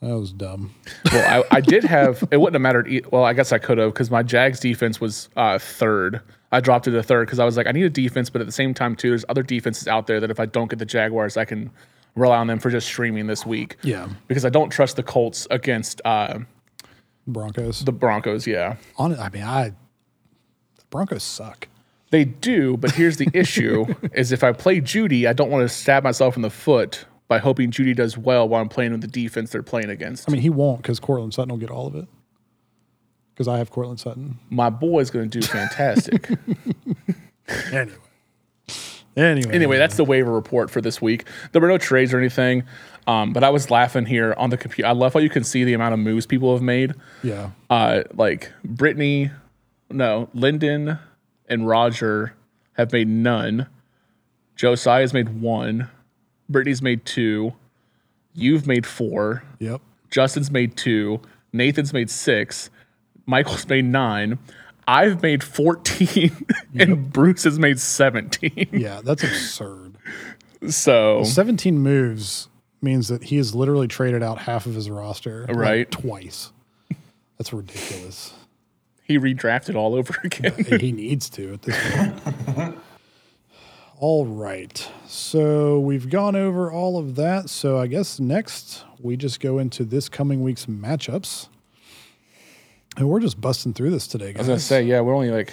[0.00, 0.74] That was dumb.
[1.12, 2.24] Well, I, I did have.
[2.30, 2.88] It wouldn't have mattered.
[2.88, 6.22] E- well, I guess I could have because my Jags defense was uh, third.
[6.52, 8.46] I dropped it to third because I was like, I need a defense, but at
[8.46, 10.86] the same time, too, there's other defenses out there that if I don't get the
[10.86, 11.70] Jaguars, I can
[12.16, 13.76] rely on them for just streaming this week.
[13.82, 14.08] Yeah.
[14.26, 16.40] Because I don't trust the Colts against uh,
[17.26, 17.84] Broncos.
[17.84, 18.46] the Broncos.
[18.46, 18.76] Yeah.
[18.96, 19.70] On I mean, I
[20.76, 21.68] the Broncos suck.
[22.10, 25.68] They do, but here's the issue: is if I play Jeudy, I don't want to
[25.68, 29.06] stab myself in the foot by hoping Jeudy does well while I'm playing with the
[29.06, 30.28] defense they're playing against.
[30.28, 32.08] I mean, he won't because Courtland Sutton will get all of it.
[33.32, 34.40] Because I have Courtland Sutton.
[34.50, 36.28] My boy's going to do fantastic.
[37.72, 37.96] Anyway.
[39.16, 39.52] Anyway.
[39.52, 41.26] anyway, that's the waiver report for this week.
[41.50, 42.62] There were no trades or anything,
[43.08, 44.86] um, but I was laughing here on the computer.
[44.86, 46.94] I love how you can see the amount of moves people have made.
[47.24, 47.50] Yeah.
[47.68, 49.32] Uh, like Brittany,
[49.90, 51.00] no, Lyndon
[51.48, 52.36] and Roger
[52.74, 53.66] have made none.
[54.54, 55.90] Josiah has made one.
[56.50, 57.54] Brittany's made two.
[58.34, 59.42] You've made four.
[59.58, 59.80] Yep.
[60.10, 61.20] Justin's made two.
[61.52, 62.68] Nathan's made six.
[63.26, 64.38] Michael's made nine.
[64.88, 66.46] I've made 14.
[66.74, 68.68] and Bruce has made 17.
[68.72, 69.96] Yeah, that's absurd.
[70.68, 72.48] So, 17 moves
[72.82, 75.90] means that he has literally traded out half of his roster like, Right.
[75.90, 76.52] twice.
[77.38, 78.32] That's ridiculous.
[79.04, 80.52] he redrafted all over again.
[80.80, 81.76] he needs to at this
[82.54, 82.78] point.
[84.00, 84.90] all right.
[85.06, 87.50] So we've gone over all of that.
[87.50, 91.48] So I guess next we just go into this coming week's matchups.
[92.96, 94.36] And we're just busting through this today, guys.
[94.36, 94.38] I guys.
[94.38, 95.52] was going to say, yeah, we're only like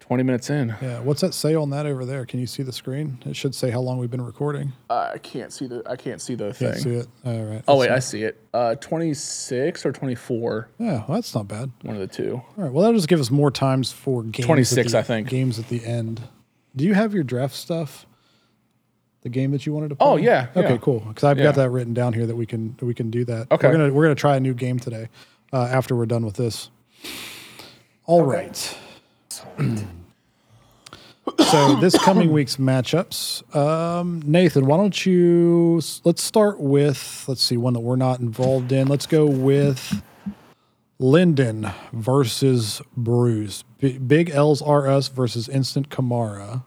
[0.00, 0.74] 20 minutes in.
[0.80, 2.24] yeah, what's that say on that over there?
[2.24, 3.18] Can you see the screen?
[3.26, 4.72] It should say how long we've been recording.
[4.88, 6.70] I can't see the I can't see the thing.
[6.70, 7.08] Can't see it.
[7.26, 7.62] All right.
[7.68, 7.92] Oh wait, see.
[7.92, 8.40] I see it.
[8.54, 11.70] Uh 26 or 24, Yeah, well, that's not bad.
[11.82, 12.36] one of the two.
[12.56, 12.72] All right.
[12.72, 14.38] Well, that'll just give us more times for games.
[14.40, 15.28] at 26, the- I think.
[15.28, 16.22] Games at the end.
[16.76, 18.06] Do you have your draft stuff?
[19.22, 20.06] The game that you wanted to play?
[20.06, 20.76] Oh, yeah, Okay, yeah.
[20.78, 21.00] cool.
[21.00, 21.44] Because I've Yeah.
[21.44, 23.50] got that written down here that we can that we can do that.
[23.50, 23.66] Okay.
[23.66, 25.08] We're gonna we're gonna try a new game today
[25.52, 26.70] uh, after we're done with this.
[28.06, 28.76] All right.
[31.50, 37.56] so this coming week's matchups, um, Nathan, why don't you let's start with let's see
[37.56, 38.86] one that we're not involved in.
[38.88, 40.00] Let's go with
[40.98, 43.62] Linden versus Bruce.
[43.78, 46.64] B- Big L's RS versus Instant Kamara.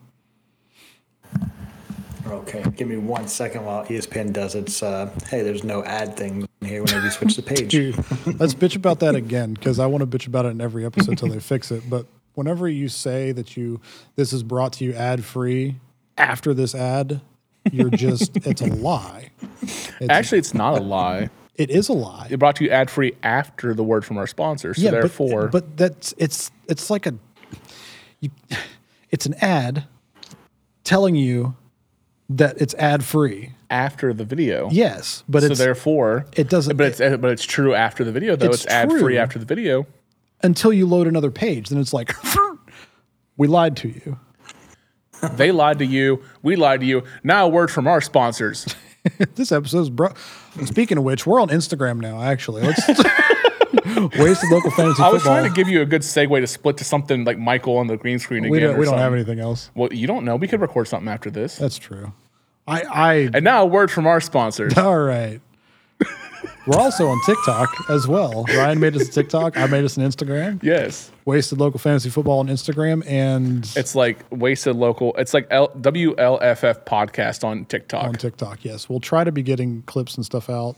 [2.27, 4.81] Okay, give me one second while ESPN does its.
[4.81, 7.67] Uh, hey, there's no ad thing here whenever you switch the page.
[7.71, 7.95] Dude,
[8.39, 11.11] let's bitch about that again because I want to bitch about it in every episode
[11.11, 11.89] until they fix it.
[11.89, 13.81] But whenever you say that you
[14.15, 15.75] this is brought to you ad free
[16.17, 17.21] after this ad,
[17.71, 19.31] you're just it's a lie.
[19.61, 21.29] It's, Actually, it's not a lie.
[21.61, 22.27] It is a lie.
[22.29, 24.73] It brought to you ad free after the word from our sponsor.
[24.73, 27.13] So but- therefore, but, that's it's it's like a
[28.19, 28.31] you,
[29.09, 29.85] it's an ad
[30.83, 31.55] telling you
[32.29, 33.53] that it's ad free.
[33.69, 34.69] after the video.
[34.71, 38.35] Yes, but So it's therefore, it doesn't but it's but it's true after the video
[38.35, 38.47] though.
[38.47, 39.85] It's It's, ad free after the video.
[40.43, 41.69] until you load another page.
[41.69, 42.13] Then it's like
[43.37, 44.17] we lied to you.
[45.33, 46.23] They lied to you.
[46.41, 47.03] We lied to you.
[47.23, 48.65] Now a word from our sponsors.
[49.35, 50.13] this episode's bro.
[50.65, 52.21] Speaking of which, we're on Instagram now.
[52.21, 52.87] Actually, let's
[54.17, 55.39] wasted local fantasy I was football.
[55.39, 57.97] trying to give you a good segue to split to something like Michael on the
[57.97, 58.51] green screen again.
[58.51, 59.71] we don't or we don't have anything else.
[59.75, 60.35] Well, you don't know.
[60.35, 61.57] We could record something after this.
[61.57, 62.13] That's true.
[62.67, 64.73] I I And now a word from our sponsors.
[64.77, 65.41] all right.
[66.71, 68.45] We're also on TikTok as well.
[68.47, 69.57] Ryan made us a TikTok.
[69.57, 70.63] I made us an Instagram.
[70.63, 71.11] yes.
[71.25, 75.13] Wasted local fantasy football on Instagram and It's like wasted local.
[75.17, 78.05] It's like L- WLFF podcast on TikTok.
[78.05, 78.63] on TikTok.
[78.63, 80.77] Yes, we'll try to be getting clips and stuff out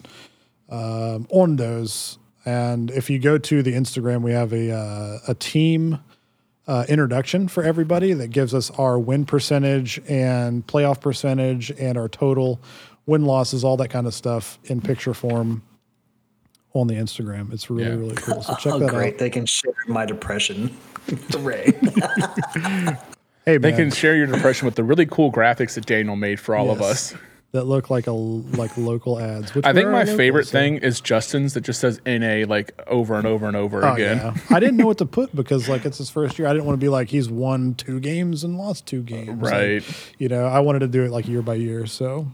[0.68, 2.18] um, on those.
[2.44, 6.00] And if you go to the Instagram, we have a uh, a team
[6.68, 12.10] uh, introduction for everybody that gives us our win percentage and playoff percentage and our
[12.10, 12.60] total
[13.06, 15.62] win losses, all that kind of stuff in picture form
[16.74, 17.54] on the Instagram.
[17.54, 17.90] It's really Yeah.
[17.96, 18.42] really cool.
[18.42, 19.14] So check Oh, that great.
[19.14, 19.20] out.
[19.20, 20.76] They can share my depression.
[21.32, 21.74] Hooray.
[23.46, 26.56] Hey They can share your depression with the really cool graphics that Daniel made for
[26.56, 27.14] all of us.
[27.52, 29.54] that look like a like local ads.
[29.54, 32.72] Which I think my local, favorite so- thing is Justin's that just says NA like
[32.88, 34.18] over and over and over Oh, again.
[34.18, 34.34] yeah.
[34.50, 36.48] I didn't know what to put because like it's his first year.
[36.48, 39.42] I didn't want to be like he's won two games and lost two games.
[39.42, 39.84] Like, Right.
[40.20, 41.86] you know, I wanted to do it like year by year.
[41.86, 42.28] So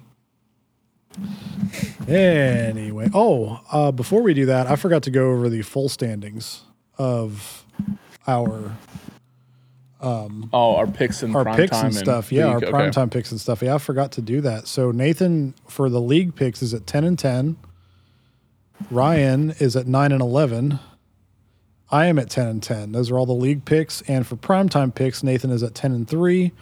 [2.10, 6.62] anyway, oh, uh, before we do that, I forgot to go over the full standings
[6.98, 7.66] of
[8.28, 8.76] our
[10.02, 12.32] Oh, our picks and our picks and stuff.
[12.32, 12.70] Yeah, our league.
[12.70, 13.62] prime time picks and stuff.
[13.62, 14.66] Yeah, I forgot to do that.
[14.68, 17.58] So Nathan for the league picks is at ten and ten.
[18.90, 20.80] Ryan is at nine and eleven.
[21.92, 22.94] I am at ten and ten.
[22.94, 24.02] Those are all the league picks.
[24.04, 26.54] And for primetime picks, Nathan is at ten and three.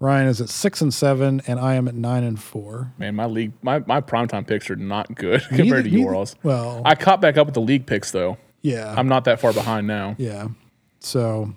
[0.00, 2.92] Ryan is at six and seven, and I am at nine and four.
[2.98, 6.36] Man, my league, my, my primetime picks are not good Neither- compared to neither- yours.
[6.42, 8.36] Well, I caught back up with the league picks though.
[8.62, 10.14] yeah, I'm not that far behind now.
[10.18, 10.48] yeah.
[11.00, 11.54] So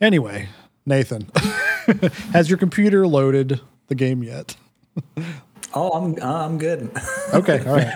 [0.00, 0.48] anyway,
[0.84, 1.28] Nathan,
[2.32, 4.56] has your computer loaded the game yet?
[5.74, 6.90] oh, I'm I'm good.
[7.34, 7.92] Okay, all right.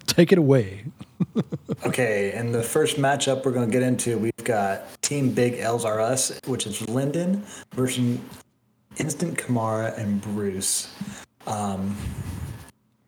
[0.06, 0.84] Take it away.
[1.84, 5.84] Okay, and the first matchup we're going to get into, we've got Team Big L's
[5.84, 8.20] Are Us, which is Linden versus
[8.98, 10.94] Instant Kamara and Bruce.
[11.46, 11.96] Um,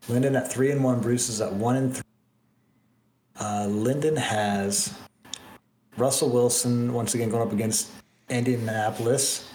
[0.09, 2.03] Linden at three and one, Bruce is at one and three.
[3.39, 4.93] Uh, Linden has
[5.97, 7.91] Russell Wilson once again going up against
[8.29, 9.49] Indianapolis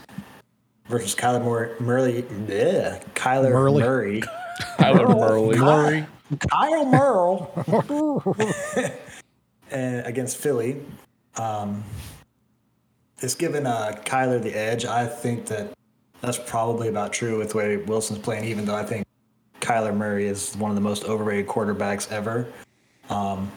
[0.89, 1.75] versus Kyler Murray.
[1.79, 3.73] Murray bleh, Kyler Murray.
[3.81, 4.23] Murray.
[4.79, 5.57] Tyler Murley.
[5.57, 6.07] Glory.
[6.39, 8.35] Kyle Merle
[9.71, 10.81] against Philly.
[11.37, 11.85] Um,
[13.19, 14.85] it's given uh, Kyler the edge.
[14.85, 15.73] I think that
[16.21, 19.07] that's probably about true with the way Wilson's playing, even though I think
[19.61, 22.49] Kyler Murray is one of the most overrated quarterbacks ever.
[23.09, 23.51] Um,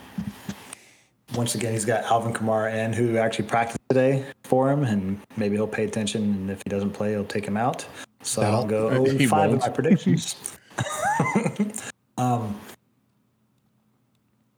[1.35, 5.55] once again, he's got Alvin Kamara in, who actually practiced today for him, and maybe
[5.55, 6.23] he'll pay attention.
[6.23, 7.85] And if he doesn't play, he'll take him out.
[8.21, 9.61] So I'll go 0 5 in won't.
[9.61, 10.57] my predictions.
[12.17, 12.59] um,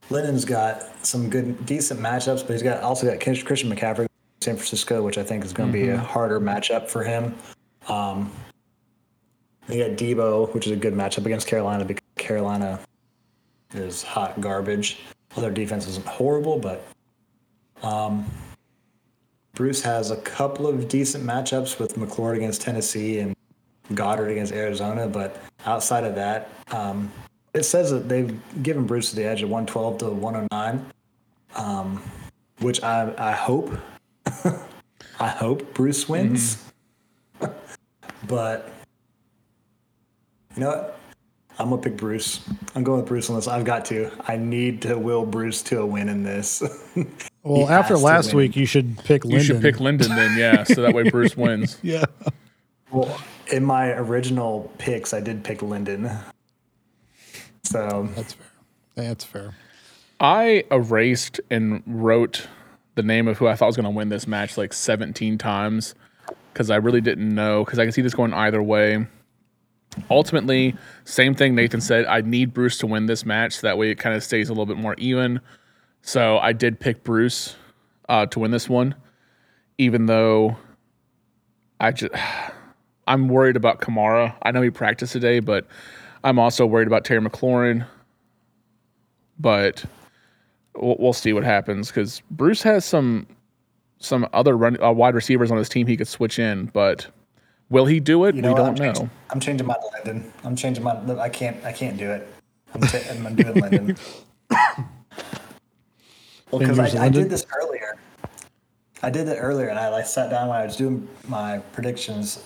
[0.10, 4.08] Lennon's got some good, decent matchups, but he's got also got Christian McCaffrey, in
[4.42, 7.36] San Francisco, which I think is going to be a harder matchup for him.
[7.88, 8.32] Um,
[9.68, 12.80] you got Debo, which is a good matchup against Carolina because Carolina
[13.74, 15.00] is hot garbage.
[15.36, 16.86] Well, their defense isn't horrible, but
[17.82, 18.26] um,
[19.54, 23.36] Bruce has a couple of decent matchups with McLaurin against Tennessee and
[23.94, 25.08] Goedert against Arizona.
[25.08, 27.12] But outside of that, um,
[27.56, 30.86] it says that they've given Bruce the edge at 112 to 109,
[31.56, 32.04] um,
[32.60, 33.72] which I, I hope.
[35.20, 36.64] I hope Bruce wins.
[38.28, 38.70] but
[40.56, 41.00] you know what?
[41.58, 42.42] I'm gonna pick Bruce.
[42.76, 43.48] I'm going with Bruce on this.
[43.48, 44.12] I've got to.
[44.28, 46.62] I need to will Bruce to a win in this.
[47.48, 49.46] Well, after last week, you should pick You Linden.
[49.46, 51.78] should pick Linden then, yeah, so that way Bruce wins.
[51.84, 52.06] Yeah.
[52.90, 56.10] well, in my original picks, I did pick Linden.
[57.66, 58.48] So That's fair.
[58.96, 59.56] That's fair.
[60.20, 62.48] I erased and wrote
[62.96, 65.96] the name of who I thought was going to win this match like 17 times
[66.54, 69.06] because I really didn't know because I could see this going either way.
[70.10, 72.06] Ultimately, same thing Nathan said.
[72.06, 74.54] I need Bruce to win this match so that way it kind of stays a
[74.54, 75.42] little bit more even.
[76.02, 77.56] So I did pick Bruce
[78.08, 78.96] uh, to win this one.
[79.78, 80.58] even though
[81.80, 82.14] I just
[83.08, 84.36] I'm worried about Kamara.
[84.42, 85.68] I know he practiced today, but
[86.26, 87.86] I'm also worried about Terry McLaurin.
[89.40, 89.86] But
[90.76, 93.28] we'll, we'll see what happens because Bruce has some
[94.00, 97.08] some other run, uh, wide receivers on his team he could switch in, but
[97.70, 98.36] will he do it?
[98.36, 98.94] You know we don't I'm know.
[98.94, 100.34] Changing, I'm changing my Linden.
[100.44, 101.20] I'm changing my.
[101.20, 101.64] I can't.
[101.64, 102.28] I can't do it.
[102.74, 103.98] I'm, t- I'm doing Linden.
[106.52, 107.98] well, because I, I did this earlier.
[109.04, 112.44] I did it earlier, and I like sat down when I was doing my predictions,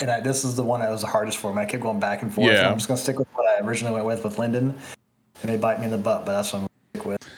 [0.00, 1.62] and I, this is the one that was the hardest for me.
[1.62, 2.48] I kept going back and forth.
[2.48, 2.68] and Yeah.
[2.70, 4.78] I'm just gonna stick with what I originally went with with Linden.
[5.42, 7.30] It may bite me in the butt, but that's what I'm gonna stick with.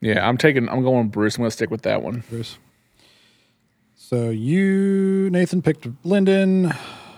[0.00, 0.68] Yeah, I'm taking.
[0.68, 1.36] I'm going Bruce.
[1.36, 2.24] I'm going to stick with that one.
[2.28, 2.58] Bruce.
[3.96, 6.74] So you, Nathan, picked Linden.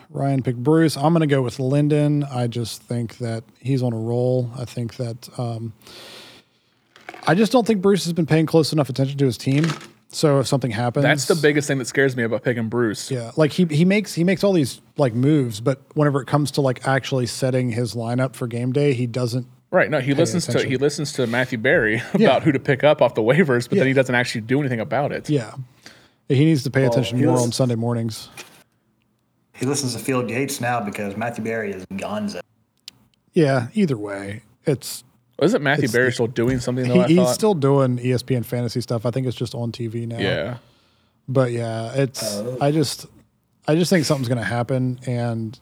[0.08, 0.96] Ryan picked Bruce.
[0.96, 2.22] I'm going to go with Linden.
[2.22, 4.52] I just think that he's on a roll.
[4.56, 5.72] I think that um,
[7.26, 9.66] I just don't think Bruce has been paying close enough attention to his team.
[10.08, 13.10] So if something happens, That's the biggest thing that scares me about picking Bruce.
[13.10, 16.50] Yeah, like he he makes he makes all these like moves, but whenever it comes
[16.52, 19.46] to like actually setting his lineup for game day, he doesn't.
[19.72, 19.90] Right.
[19.90, 20.70] No, he listens to attention.
[20.70, 22.40] he listens to Matthew Berry about Yeah.
[22.40, 23.84] who to pick up off the waivers, but then Yeah.
[23.86, 25.28] he doesn't actually do anything about it.
[25.28, 25.54] Yeah,
[26.28, 28.28] he needs to pay attention he more was- on Sunday mornings.
[29.54, 32.40] He listens to Field Yates now because Matthew Berry is gonzo.
[33.32, 35.02] Yeah, either way, it's
[35.42, 36.94] Isn't Matthew It's- Berry still doing something though?
[37.06, 39.04] he, I he's still doing ESPN fantasy stuff.
[39.04, 40.18] I think it's just on TV now.
[40.18, 40.58] yeah.
[41.28, 42.56] but yeah, it's Oh.
[42.60, 43.06] I just
[43.68, 45.58] I just think something's going to happen, and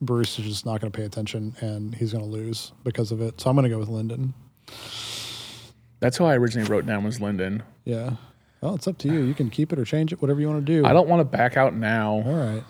[0.00, 3.20] Bruce is just not going to pay attention, and he's going to lose because of
[3.22, 3.40] it.
[3.40, 4.34] So I'm going to go with Linden.
[6.00, 7.62] That's who I originally wrote down was Linden.
[7.84, 8.16] Yeah.
[8.60, 9.22] Well, it's up to you.
[9.22, 10.84] You can keep it or change it, whatever you want to do.
[10.86, 12.12] I don't want to back out now.
[12.26, 12.64] All right.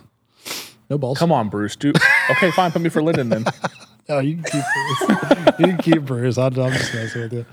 [0.89, 1.19] No balls.
[1.19, 1.75] Come on, Bruce.
[1.77, 1.93] Do
[2.31, 2.71] okay, fine.
[2.71, 3.45] Put me for Linden then.
[4.09, 5.41] Oh, you can keep Bruce.
[5.59, 6.39] you can keep Bruce.
[6.39, 7.47] I'm, I'm just messing with you.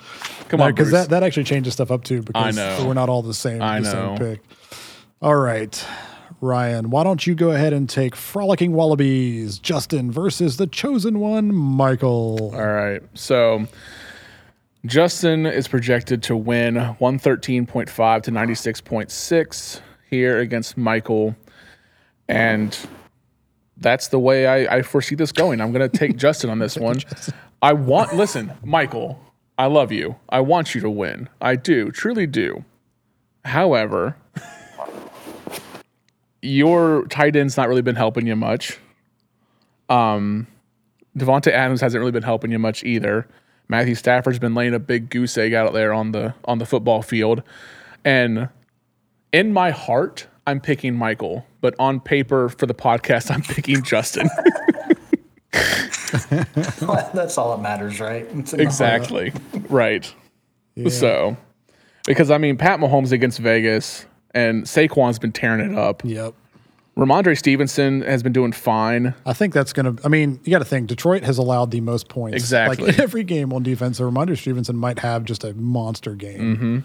[0.50, 2.22] Come on, because that, that actually changes stuff up too.
[2.22, 2.86] Because know.
[2.86, 3.62] we're not all the same.
[3.62, 4.18] I the same know.
[4.18, 4.42] pick.
[5.22, 5.86] All right,
[6.42, 6.90] Ryan.
[6.90, 12.52] Why don't you go ahead and take Frolicking Wallabies, Justin versus the chosen one, Michael.
[12.54, 13.02] All right.
[13.14, 13.68] So
[14.86, 21.36] Justin is projected to win 113.5 to 96.6 here against Michael.
[22.28, 22.78] And
[23.82, 25.60] that's the way I, I foresee this going.
[25.60, 26.98] I'm going to take Justin on this one.
[27.62, 29.20] I want, listen, Michael,
[29.58, 30.16] I love you.
[30.30, 31.30] I want you to win.
[31.42, 32.64] I do, truly do.
[33.44, 34.16] However,
[36.42, 38.80] your tight end's not really been helping you much.
[39.90, 40.48] Um,
[41.18, 43.28] Davante Adams hasn't really been helping you much either.
[43.68, 47.02] Matthew Stafford's been laying a big goose egg out there on the on the football
[47.02, 47.42] field,
[48.04, 48.50] and
[49.32, 54.30] in my heart, I'm picking Michael, but on paper for the podcast, I'm picking Justin.
[55.54, 58.28] That's all that matters, right?
[58.34, 58.74] It's in the heart.
[58.74, 59.34] exactly
[59.70, 60.14] right.
[60.90, 61.38] So,
[62.06, 66.02] because I mean, Pat Mahomes against Vegas, and Saquon's been tearing it up.
[66.04, 66.34] Yep.
[66.98, 69.14] Rhamondre Stevenson has been doing fine.
[69.26, 70.06] I think that's going to.
[70.06, 72.36] I mean, you got to think Detroit has allowed the most points.
[72.36, 72.88] Exactly.
[72.88, 76.56] Like in every game on defense, so Rhamondre Stevenson might have just a monster game.
[76.56, 76.80] Mm-hmm.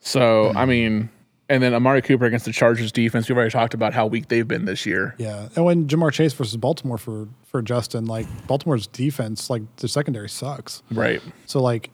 [0.00, 1.08] So, I mean,
[1.48, 3.28] and then Amari Cooper against the Chargers defense.
[3.28, 5.14] We've already talked about how weak they've been this year.
[5.18, 9.88] Yeah, and when Ja'Marr Chase versus Baltimore for for Justin, like Baltimore's defense, like the
[9.88, 10.82] secondary sucks.
[10.90, 11.22] Right.
[11.46, 11.90] So like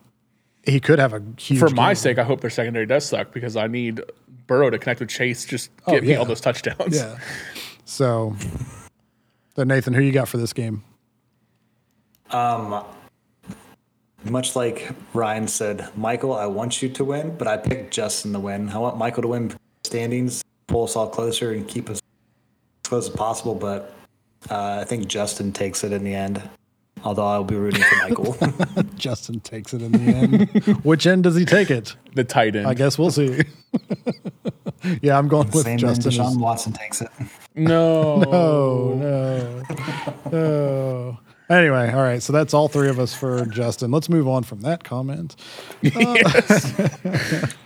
[0.65, 1.59] he could have a huge.
[1.59, 1.97] For my game.
[1.97, 4.01] sake, I hope their secondary does suck because I need
[4.47, 5.45] Burrow to connect with Chase.
[5.45, 6.97] Just Oh, get me all those touchdowns.
[6.97, 7.19] Yeah.
[7.85, 8.37] So,
[9.57, 10.85] then Nathan, who you got for this game?
[12.31, 12.85] Um,
[14.25, 18.41] much like Ryan said, Michael, I want you to win, but I picked Justin to
[18.41, 18.69] win.
[18.71, 19.55] I want Michael to win
[19.85, 23.55] standings, pull us all closer, and keep us as close as possible.
[23.55, 23.95] But
[24.51, 26.43] uh, I think Justin takes it in the end.
[27.03, 28.37] Although I'll be rooting for Michael.
[28.97, 30.77] Justin takes it in the end.
[30.85, 31.97] Which end does he take it?
[32.13, 32.67] The tight end.
[32.67, 33.45] I guess we'll see.
[35.01, 36.11] yeah, I'm going with Same Justin.
[36.11, 36.25] Justin.
[36.25, 37.09] Deshaun Watson takes it.
[37.55, 38.25] No.
[38.27, 39.63] Oh no.
[40.33, 41.10] no.
[41.51, 42.23] Anyway, all right.
[42.23, 43.91] So that's all three of us for Justin.
[43.91, 45.37] Let's move on from that comment.
[45.83, 47.55] yes.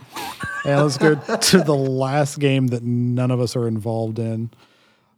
[0.64, 4.50] And let's go to the last game that none of us are involved in.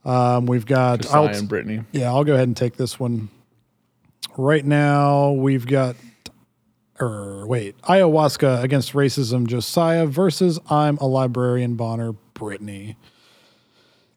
[0.05, 1.03] Um, we've got.
[1.03, 1.83] Josiah and Brittany.
[1.93, 3.29] yeah, I'll go ahead and take this one.
[4.37, 5.97] Right now, we've got.
[6.99, 12.97] Or wait, ayahuasca against racism, Josiah versus I'm a librarian, Bonner, Brittany.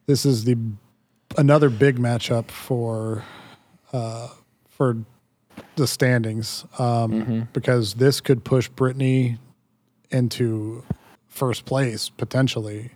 [0.06, 0.56] This is the
[1.36, 3.22] another big matchup for
[3.92, 4.30] uh,
[4.80, 4.96] for
[5.76, 9.36] the standings um, because this could push Brittany
[10.10, 10.82] into
[11.28, 12.92] first place potentially.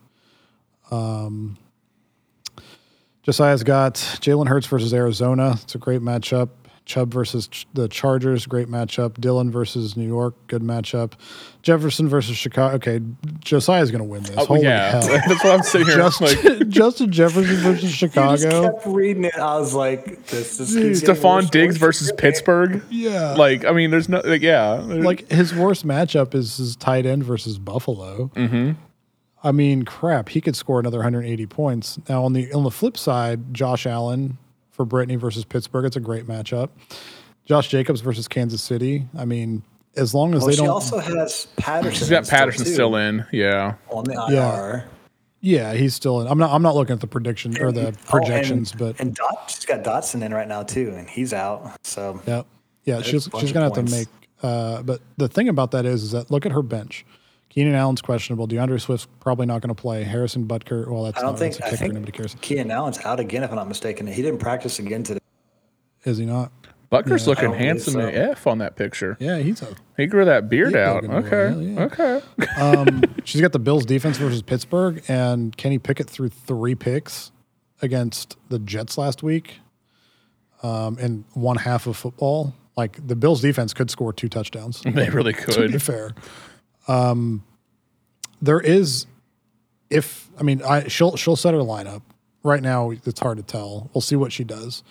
[0.91, 1.59] Um,
[3.23, 5.59] Josiah's got Jalen Hurts versus Arizona.
[5.63, 6.49] It's a great matchup.
[6.87, 9.19] Chubb versus Ch- the Chargers, great matchup.
[9.19, 11.13] Dillon versus New York, good matchup.
[11.63, 12.77] Jefferson versus Chicago.
[12.77, 13.01] Okay,
[13.41, 14.35] Josiah's going to win this.
[14.37, 15.01] Oh, Holy yeah, hell.
[15.27, 15.97] that's what I'm sitting here.
[15.97, 18.73] Just, like, Justin Jefferson versus I Chicago.
[18.73, 19.35] kept reading it.
[19.35, 22.83] I was like, "This is Dude, Stefon Diggs versus Pittsburgh.
[22.91, 23.33] Yeah.
[23.33, 27.25] Like, I mean, there's no, like, yeah, like his worst matchup is his tight end
[27.25, 28.31] versus Buffalo.
[28.35, 28.73] Mm-hmm.
[29.43, 31.99] I mean, crap, he could score another 180 points.
[32.09, 34.37] Now on the on the flip side, Josh Allen
[34.75, 36.69] for Brittany versus Pittsburgh, it's a great matchup.
[37.47, 39.07] Josh Jacobs versus Kansas City.
[39.17, 39.63] I mean,
[39.97, 41.93] as long as Well, they she don't, She also has Patterson.
[41.99, 43.25] she's got still, Patterson too, still in.
[43.33, 43.75] Yeah.
[43.91, 44.85] on the IR.
[45.41, 45.73] Yeah.
[45.73, 46.27] yeah, he's still in.
[46.27, 46.53] I'm not.
[46.53, 49.65] I'm not looking at the prediction or the Oh, and- projections, but and Dot, she's
[49.67, 51.71] got Dotson in right now too, and he's out.
[51.85, 52.43] So yeah,
[52.85, 54.09] yeah, she's she's gonna have to make.
[54.43, 57.05] Uh, but the thing about that is, is that look at her bench.
[57.55, 58.49] Keenan Allen's questionable.
[58.49, 60.03] D'Andre Swift's probably not going to play.
[60.03, 61.93] Harrison Butker, well, that's I don't not think that's a I kicker.
[61.93, 62.37] Nobody think cares.
[62.41, 64.09] Keenan Allen's out again, if I'm not mistaken.
[64.09, 65.21] He didn't practice again today.
[66.03, 66.51] Is he not?
[66.91, 68.09] Butker's looking handsome so.
[68.09, 69.17] AF on that picture.
[69.21, 69.73] Yeah, he's a.
[69.97, 71.05] He grew that beard out.
[71.05, 71.31] Okay.
[71.31, 72.21] well, yeah, Okay.
[72.59, 77.31] Um, she's got the Bills defense versus Pittsburgh, and Kenny Pickett threw three picks
[77.83, 79.61] against the Jets last week,
[80.65, 82.53] um, in one half of football.
[82.77, 84.83] Like the Bills defense could score two touchdowns.
[84.83, 85.55] They really could.
[85.55, 86.15] to be fair.
[86.89, 87.45] Um,
[88.43, 89.07] there is,
[89.91, 92.03] if I mean, I she'll she'll set her lineup.
[92.43, 93.91] Right now, it's hard to tell.
[93.95, 94.83] We'll see what she does.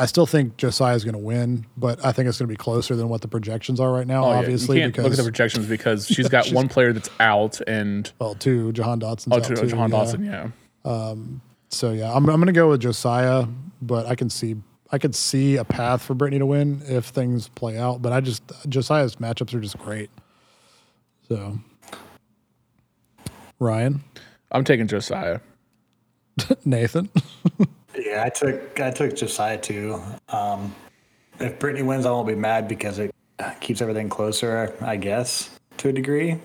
[0.00, 2.56] I still think Josiah is going to win, but I think it's going to be
[2.56, 4.26] closer than what the projections are right now.
[4.26, 4.38] Oh, yeah.
[4.38, 7.60] obviously, you can't because look at the projections because she's got one player that's out
[7.66, 9.96] and well, two Jahan Dotson's oh, out to too, Jahan yeah.
[9.96, 10.24] Dotson.
[10.24, 10.50] Yeah.
[10.84, 11.40] Um,
[11.70, 13.46] so yeah, I'm I'm going to go with Josiah,
[13.82, 14.56] but I can see
[14.92, 18.00] I could see a path for Brittany to win if things play out.
[18.00, 20.10] But I just Josiah's matchups are just great.
[21.28, 21.58] So
[23.58, 24.02] Ryan,
[24.52, 25.40] I'm taking Josiah.
[26.64, 27.08] Nathan.
[27.98, 30.00] Yeah, I took I took Josiah too.
[30.28, 30.72] Um,
[31.40, 33.12] if Brittany wins, I won't be mad because it
[33.60, 36.38] keeps everything closer, I guess, to a degree.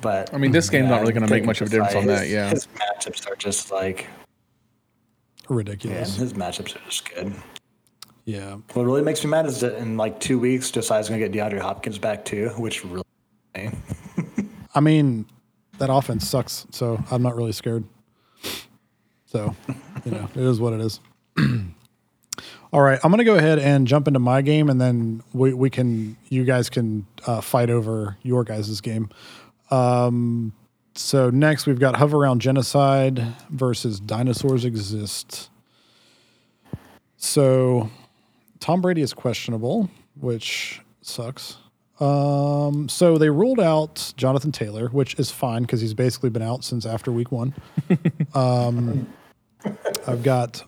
[0.00, 1.94] But I mean, this game's yeah, not really going to make much of a difference
[1.94, 2.28] on that.
[2.28, 2.48] Yeah.
[2.48, 6.16] his matchups are just like yeah, Ridiculous.
[6.16, 7.34] his matchups are just good.
[8.24, 8.56] Yeah.
[8.72, 11.60] What really makes me mad is that in like two weeks, Josiah's gonna get DeAndre
[11.60, 13.04] Hopkins back too, which really.
[14.74, 15.26] I mean,
[15.78, 17.84] that offense sucks, so I'm not really scared.
[19.26, 19.54] So,
[20.04, 21.00] you know, it is what it is.
[22.72, 25.54] All right, I'm going to go ahead and jump into my game, and then we,
[25.54, 29.08] we can, you guys can uh, fight over your guys' game.
[29.70, 30.52] Um,
[30.94, 35.50] so next we've got Hover Around Genocide versus Dinosaurs Exist.
[37.16, 37.90] So
[38.60, 39.88] Tom Brady is questionable,
[40.18, 41.58] which sucks.
[42.00, 46.62] Um, so they ruled out Jonathan Taylor, which is fine because he's basically been out
[46.64, 47.54] since after week one.
[48.34, 49.12] um,
[50.06, 50.64] I've got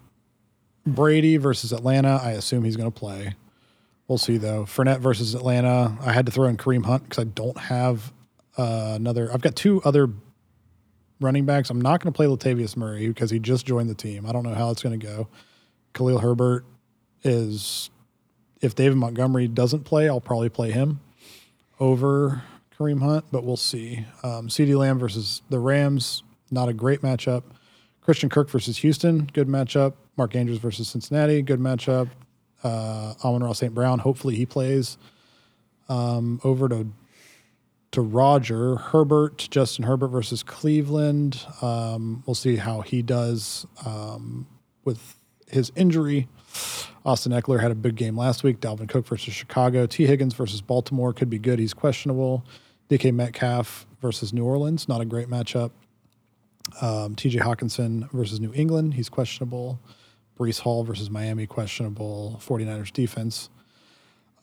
[0.86, 2.20] Brady versus Atlanta.
[2.22, 3.34] I assume he's going to play.
[4.08, 4.64] We'll see though.
[4.64, 5.96] Fournette versus Atlanta.
[6.00, 8.12] I had to throw in Kareem Hunt because I don't have
[8.58, 9.32] uh, another.
[9.32, 10.08] I've got two other
[11.20, 11.70] running backs.
[11.70, 14.26] I'm not going to play Latavius Murray because he just joined the team.
[14.26, 15.28] I don't know how it's going to go.
[15.92, 16.64] Khalil Herbert
[17.22, 17.90] is
[18.60, 20.98] if David Montgomery doesn't play, I'll probably play him
[21.80, 22.42] over
[22.78, 24.06] Kareem Hunt, but we'll see.
[24.22, 27.42] Um, CeeDee Lamb versus the Rams, not a great matchup.
[28.00, 29.94] Christian Kirk versus Houston, good matchup.
[30.16, 32.08] Mark Andrews versus Cincinnati, good matchup.
[32.62, 33.74] Uh, Amon-Ra St.
[33.74, 34.98] Brown, hopefully he plays.
[35.88, 36.86] Um, over to
[37.92, 41.44] to Roger Herbert, Justin Herbert versus Cleveland.
[41.60, 44.46] Um, we'll see how he does um,
[44.84, 45.16] with
[45.48, 46.28] his injury.
[47.04, 48.60] Austin Ekeler had a big game last week.
[48.60, 49.86] Dalvin Cook versus Chicago.
[49.86, 51.58] Tee Higgins versus Baltimore could be good.
[51.58, 52.44] He's questionable.
[52.90, 55.70] DK Metcalf versus New Orleans, not a great matchup.
[56.80, 59.78] Um, TJ Hockenson versus New England, he's questionable.
[60.38, 62.40] Breece Hall versus Miami, questionable.
[62.44, 63.48] 49ers defense.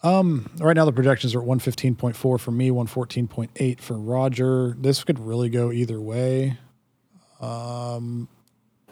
[0.04, 4.76] Um, right now the projections are at 115.4 for me, 114.8 for Roger.
[4.80, 6.58] This could really go either way.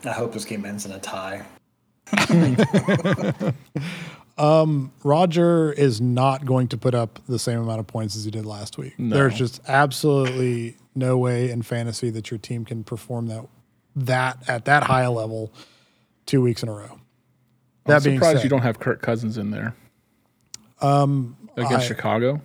[0.04, 1.46] I hope this game ends in a tie.
[5.04, 8.46] Roger is not going to put up the same amount of points as he did
[8.46, 8.94] last week.
[8.98, 13.46] There's just absolutely no way in fantasy that your team can perform that
[13.98, 15.54] that at that high a level
[16.26, 17.00] two weeks in a row.
[17.86, 19.76] That I'm being surprised said, you don't have Kirk Cousins in there.
[20.82, 22.42] Um, against I- Chicago.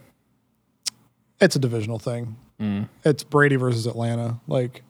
[1.40, 2.36] it's a divisional thing.
[3.04, 4.38] It's Brady versus Atlanta.
[4.46, 4.82] Like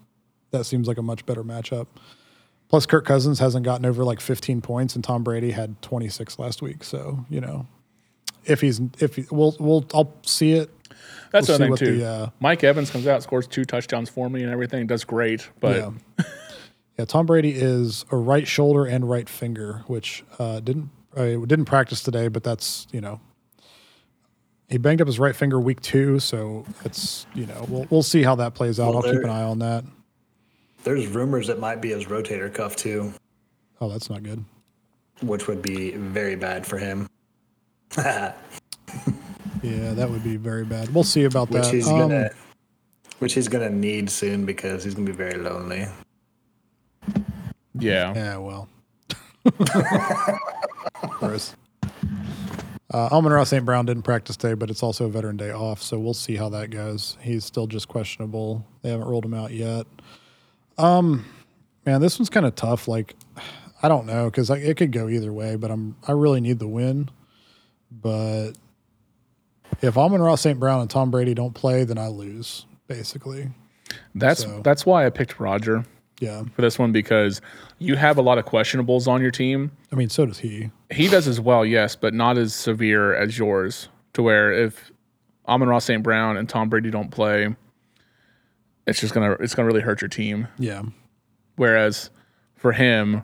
[0.51, 1.87] that seems like a much better matchup.
[2.71, 6.62] Plus, Kirk Cousins hasn't gotten over like 15 points, and Tom Brady had 26 last
[6.62, 6.85] week.
[6.85, 7.66] So you know,
[8.45, 10.71] if he's if he, we'll we'll I'll see it.
[11.33, 11.99] That's We'll see the thing too.
[11.99, 15.49] the, uh, Mike Evans comes out, scores two touchdowns for me, and everything does great.
[15.59, 16.25] But yeah,
[16.99, 17.05] yeah.
[17.07, 22.05] Tom Brady is a right shoulder and right finger, which uh, didn't I didn't practice
[22.05, 23.21] today, but that's you know
[24.68, 28.23] he banged up his right finger week two, so it's you know we'll we'll see
[28.23, 28.95] how that plays out.
[28.95, 29.85] Well, I'll keep an eye on that.
[30.85, 33.12] There's rumors it might be his rotator cuff too,
[33.81, 34.45] Oh, that's not good.
[35.22, 37.09] which would be very bad for him.
[39.62, 40.95] Yeah, that would be very bad.
[40.95, 41.74] We'll see about which that.
[41.74, 42.31] he's Um, gonna
[43.18, 45.87] which he's gonna need soon because he's gonna be very lonely.
[47.74, 48.14] Yeah.
[48.14, 48.68] Yeah, well.
[51.03, 51.55] Gross.
[52.93, 53.64] Uh, Amon-Ra St.
[53.64, 56.49] Brown didn't practice today, but it's also a Veteran Day off, so we'll see how
[56.49, 57.18] that goes.
[57.20, 58.64] He's still just questionable.
[58.83, 59.87] They haven't rolled him out yet.
[60.83, 61.24] Um,
[61.87, 62.89] man, this one's kind of tough.
[62.89, 63.14] Like,
[63.83, 66.68] I don't know because it could go either way, but I'm I really need the
[66.68, 67.11] win.
[67.91, 68.53] But
[69.83, 70.59] if Amon-Ra St.
[70.59, 73.49] Brown and Tom Brady don't play, then I lose basically.
[74.14, 75.85] That's So- that's why I picked Roger
[76.20, 77.41] Yeah, for this one because
[77.78, 79.70] you have a lot of questionables on your team.
[79.93, 80.70] I mean, so does he.
[80.91, 83.89] He does as well, yes, but not as severe as yours.
[84.14, 84.91] To where if
[85.49, 86.03] Amon-Ra St.
[86.03, 87.55] Brown and Tom Brady don't play,
[88.91, 90.49] it's just gonna it's gonna really hurt your team.
[90.59, 90.82] Yeah,
[91.57, 92.11] Whereas
[92.57, 93.22] for him,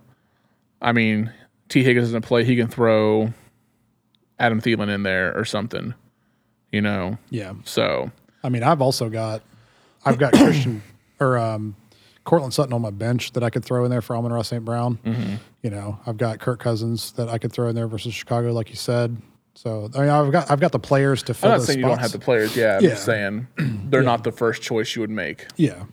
[0.81, 1.33] I mean,
[1.69, 3.33] Tee Higgins doesn't play, he can throw
[4.39, 5.95] Adam Thielen in there or something.
[6.73, 7.19] You know?
[7.31, 7.55] yeah.
[7.65, 8.11] So
[8.45, 9.43] I mean, I've also got,
[10.05, 10.83] I've got Christian
[11.21, 11.75] or um,
[12.25, 14.65] Courtland Sutton on my bench that I could throw in there for Amon-Ra St.
[14.65, 14.99] Brown.
[15.63, 18.69] You know, I've got Kirk Cousins that I could throw in there versus Chicago, like
[18.69, 19.17] you said.
[19.57, 21.79] So I mean, I've got I've got the players to fill I'm not those saying
[21.81, 22.77] you don't have the players, yeah.
[22.77, 22.91] I'm Yeah.
[22.91, 23.47] just saying
[23.89, 25.47] they're not the first choice you would make.
[25.57, 25.85] Yeah.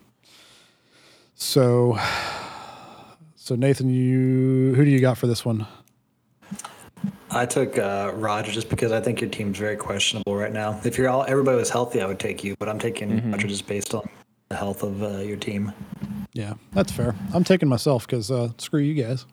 [1.34, 1.98] So,
[3.36, 5.66] so Nathan, you who do you got for this one?
[7.30, 10.78] I took uh, Roger just because I think your team's very questionable right now.
[10.84, 13.32] If you're all everybody was healthy, I would take you, but I'm taking Mm-hmm.
[13.32, 14.08] Roger just based on
[14.50, 15.72] the health of uh, your team.
[16.34, 17.14] Yeah, that's fair.
[17.32, 19.24] I'm taking myself because uh, screw you guys.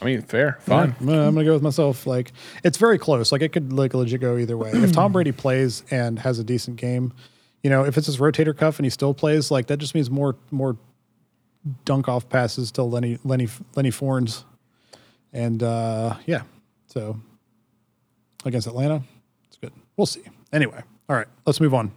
[0.00, 0.94] I mean, fair, fine.
[1.00, 2.06] I'm gonna, I'm gonna go with myself.
[2.06, 2.32] Like
[2.64, 3.32] it's very close.
[3.32, 4.70] Like it could like legit go either way.
[4.72, 7.12] If Tom Brady plays and has a decent game,
[7.62, 10.10] you know, if it's his rotator cuff and he still plays, like that just means
[10.10, 10.76] more more
[11.84, 14.44] dunk off passes to Lenny Lenny Lenny Fournette,
[15.32, 16.42] and uh, yeah,
[16.86, 17.18] so
[18.44, 19.02] against Atlanta,
[19.46, 19.72] it's good.
[19.96, 20.22] We'll see.
[20.52, 21.92] Anyway, all right, let's move on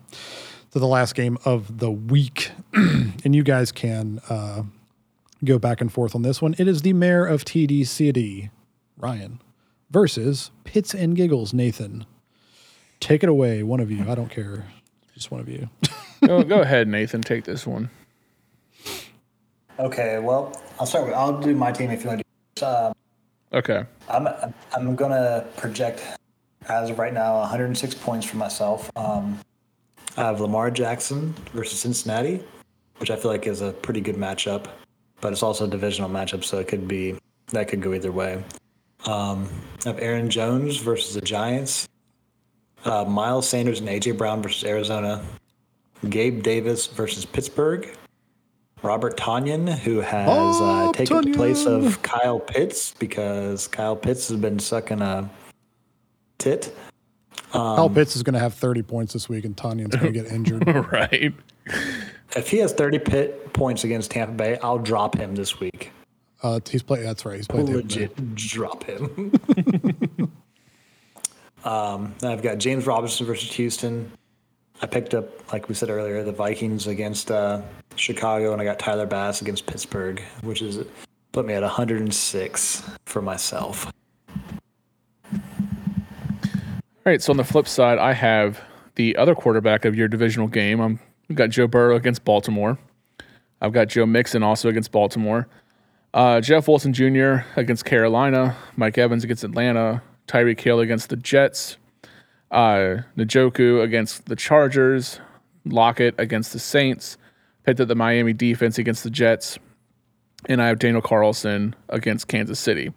[0.72, 4.20] to the last game of the week, and you guys can.
[4.30, 4.64] Uh,
[5.44, 6.56] go back and forth on this one.
[6.58, 8.52] It is the mayor of TD City,
[8.98, 9.42] Ryan,
[9.89, 12.06] versus Pits and Giggles, Nathan.
[13.00, 14.10] Take it away, one of you.
[14.10, 14.66] I don't care.
[15.14, 15.70] Just one of you.
[16.26, 17.22] go, go ahead, Nathan.
[17.22, 17.89] Take this one.
[19.80, 22.22] Okay, well, I'll start with I'll do my team if you want
[22.56, 22.68] to.
[22.68, 22.94] Um,
[23.54, 23.84] Okay.
[24.08, 24.28] I'm
[24.74, 26.02] I'm gonna project
[26.70, 28.89] as of right now 106 points for myself.
[28.96, 29.39] Um,
[30.16, 32.42] I have Lamar Jackson versus Cincinnati,
[32.98, 34.68] which I feel like is a pretty good matchup,
[35.22, 37.15] but it's also a divisional matchup, so it could be
[37.47, 38.43] that could go either way.
[39.05, 39.47] Um,
[39.86, 41.88] I have Aaron Jones versus the Giants,
[42.86, 45.24] uh, Miles Sanders and AJ Brown versus Arizona,
[46.09, 47.89] Gabe Davis versus Pittsburgh.
[48.84, 54.28] Robert Tonyan, who has uh, Oh, taken the place of Kyle Pitts because Kyle Pitts
[54.30, 55.30] has been sucking a
[56.39, 56.76] tit.
[57.51, 60.32] Kyle Pitts is going to have 30 points this week, and Tonyan's going to get
[60.32, 60.65] injured.
[60.91, 61.32] right.
[62.36, 65.91] If he has 30 pit points against Tampa Bay, I'll drop him this week.
[66.41, 67.03] Uh, he's playing.
[67.03, 67.38] That's right.
[67.38, 67.67] He's played.
[67.67, 68.09] Tampa Bay.
[68.09, 69.32] Legit drop him.
[71.63, 74.11] um, I've got James Robinson versus Houston.
[74.82, 77.61] I picked up, like we said earlier, the Vikings against uh,
[77.95, 80.84] Chicago, and I got Tyler Bass against Pittsburgh, which is
[81.34, 83.91] put me at 106 for myself.
[85.34, 85.41] All
[87.05, 87.21] right.
[87.21, 88.59] So on the flip side, I have
[88.95, 90.79] the other quarterback of your divisional game.
[90.79, 90.99] I'm,
[91.32, 92.77] I've got Joe Burrow against Baltimore.
[93.61, 95.47] I've got Joe Mixon also against Baltimore.
[96.13, 97.45] Uh, Jeff Wilson Jr.
[97.55, 98.57] against Carolina.
[98.75, 100.03] Mike Evans against Atlanta.
[100.27, 101.77] Tyreek Hill against the Jets.
[102.51, 105.21] Uh, against the Chargers.
[105.63, 107.17] Lockett against the Saints.
[107.63, 109.57] Picked up the Miami defense against the Jets.
[110.47, 112.91] And I have Daniel Carlson against Kansas City,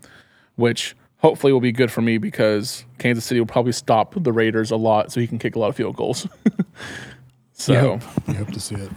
[0.56, 4.72] which hopefully will be good for me because Kansas City will probably stop the Raiders
[4.72, 6.26] a lot so he can kick a lot of field goals.
[7.54, 8.90] so, You hope, you hope to see it.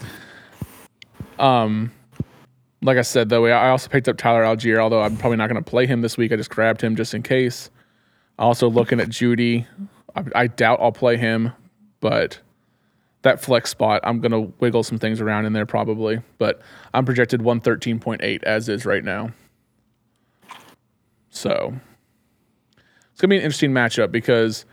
[1.40, 1.92] Um,
[2.82, 5.64] like I said, though, I also picked up Tyler Allgeier, although I'm probably not going
[5.64, 6.32] to play him this week.
[6.32, 7.70] I just grabbed him just in case.
[8.38, 9.66] Also looking at Jeudy.
[10.16, 11.54] I, I doubt I'll play him,
[12.00, 12.40] but
[13.22, 16.22] that flex spot, I'm going to wiggle some things around in there probably.
[16.38, 16.62] But
[16.94, 19.32] I'm projected 113.8 as is right now.
[21.30, 21.74] So
[23.12, 24.66] it's going to be an interesting matchup because,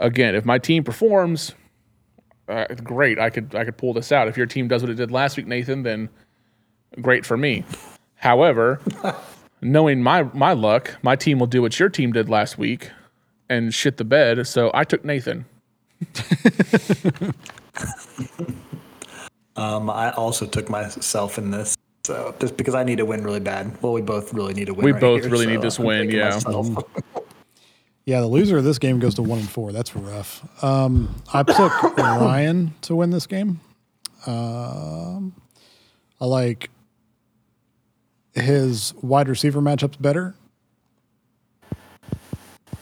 [0.00, 1.54] again, if my team performs,
[2.48, 3.18] uh, great.
[3.18, 4.28] I could I could pull this out.
[4.28, 6.08] If your team does what it did last week, Nathan, then
[7.00, 7.64] great for me.
[8.16, 8.80] However,
[9.60, 12.90] knowing my my luck, my team will do what your team did last week
[13.48, 14.46] and shit the bed.
[14.46, 15.44] So I took Nathan.
[19.58, 21.76] Um, I also took myself in this.
[22.04, 23.76] So just because I need to win really bad.
[23.82, 24.84] Well, we both really need to win.
[24.84, 26.38] We right both here, really so need this I'm win, taking yeah.
[28.08, 29.70] Yeah, the loser of this game goes to one and four.
[29.70, 30.42] That's rough.
[30.64, 33.60] Um, I took Ryan to win this game.
[34.26, 35.34] Um,
[36.18, 36.70] I like
[38.32, 40.34] his wide receiver matchups better,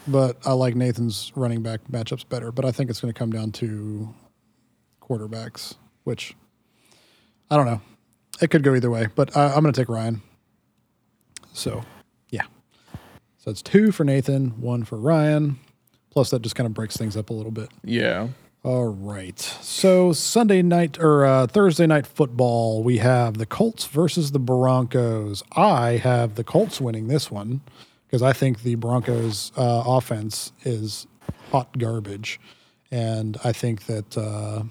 [0.07, 2.53] but I like Nathan's running back matchups better.
[2.53, 4.15] But I think it's going to come down to
[5.01, 5.75] quarterbacks,
[6.05, 6.37] which
[7.51, 7.81] I don't know.
[8.41, 10.21] It could go either way, but I, I'm going to take Ryan.
[11.51, 11.83] So.
[13.47, 15.57] So it's two for Nathan, one for Ryan.
[16.09, 17.69] Plus, that just kind of breaks things up a little bit.
[17.81, 18.27] Yeah.
[18.63, 19.39] All right.
[19.39, 25.43] So Sunday night or uh, Thursday night football, we have the Colts versus the Broncos.
[25.53, 27.61] I have the Colts winning this one
[28.05, 31.07] because I think the Broncos' uh, offense is
[31.49, 32.41] hot garbage,
[32.91, 34.63] and I think that uh,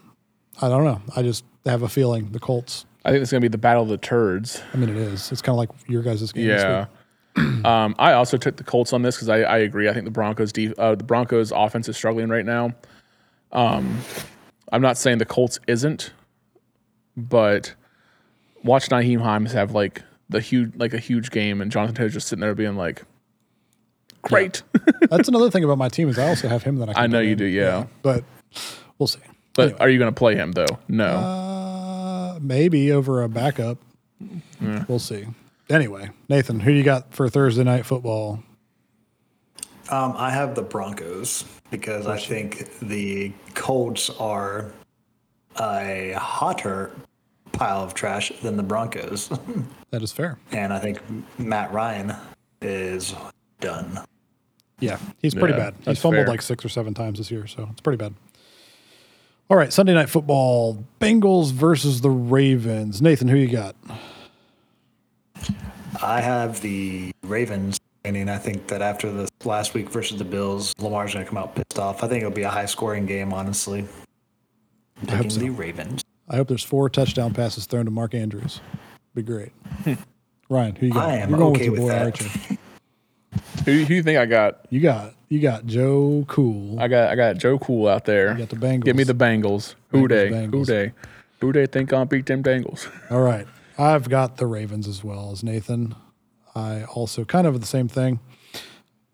[0.61, 1.01] I don't know.
[1.17, 2.85] I just have a feeling the Colts.
[3.07, 4.63] I think it's gonna be the battle of the turds.
[4.75, 5.33] I mean, it is.
[5.33, 6.47] It's kind of like your guys' game.
[6.47, 6.89] Yeah.
[7.65, 9.89] um, I also took the Colts on this because I, I agree.
[9.89, 12.73] I think the Broncos def- uh, the Broncos offense is struggling right now.
[13.53, 14.01] Um,
[14.73, 16.13] I'm not saying the Colts isn't,
[17.17, 17.75] but
[18.65, 22.29] watch Nyheim Hines have like the huge like a huge game, and Jonathan Taylor just
[22.29, 23.03] sitting there being like,
[24.23, 24.63] "Great."
[25.11, 26.95] That's another thing about my team is I also have him that I.
[26.95, 27.39] Can I know you in.
[27.39, 27.87] do, yeah.
[28.03, 28.25] But
[28.99, 29.21] we'll see.
[29.55, 30.67] But are you going to play him though?
[30.89, 31.07] No.
[31.07, 33.79] Uh, maybe over a backup.
[34.89, 35.27] We'll see.
[35.69, 38.41] Anyway, Nathan, who you got for Thursday night football?
[39.91, 44.73] Um, I have the Broncos because I think the Colts are
[45.61, 46.93] a hotter
[47.53, 49.29] pile of trash than the Broncos,
[49.91, 50.39] That is fair.
[50.53, 50.99] and I think
[51.39, 52.15] Matt Ryan
[52.61, 53.15] is
[53.61, 54.01] done.
[54.79, 55.75] Yeah, he's pretty Yeah, bad.
[55.85, 56.29] He's fumbled fair.
[56.29, 58.15] like six or seven times this year, so it's pretty bad.
[59.49, 63.01] All right, Sunday night football: Bengals versus the Ravens.
[63.01, 63.75] Nathan, who you got?
[66.03, 68.29] I have the Ravens winning.
[68.29, 71.55] I think that after the last week versus the Bills, Lamar's going to come out
[71.55, 72.03] pissed off.
[72.03, 73.87] I think it'll be a high scoring game, honestly.
[75.09, 75.41] I'm hope so.
[75.41, 76.03] the Ravens.
[76.29, 78.61] I hope there's four touchdown passes thrown to Mark Andrews.
[79.15, 79.53] Be great.
[80.49, 81.09] Ryan, who you got?
[81.09, 82.05] I am You're going okay with your with boy that.
[82.05, 82.59] Archer.
[83.65, 84.67] who, who do you think I got?
[84.71, 86.79] You got you got Joe Cool.
[86.81, 88.33] I got I got Joe Cool out there.
[88.33, 88.85] You got the Bengals.
[88.85, 89.75] Give me the Bengals.
[89.91, 90.47] Who Bengals, they?
[90.47, 90.93] Who they?
[91.41, 92.89] Who they think I'll beat them Bengals?
[93.11, 93.47] All right.
[93.79, 95.95] I've got the Ravens as well as Nathan.
[96.55, 98.21] I also kind of the same thing.
[98.53, 98.63] It's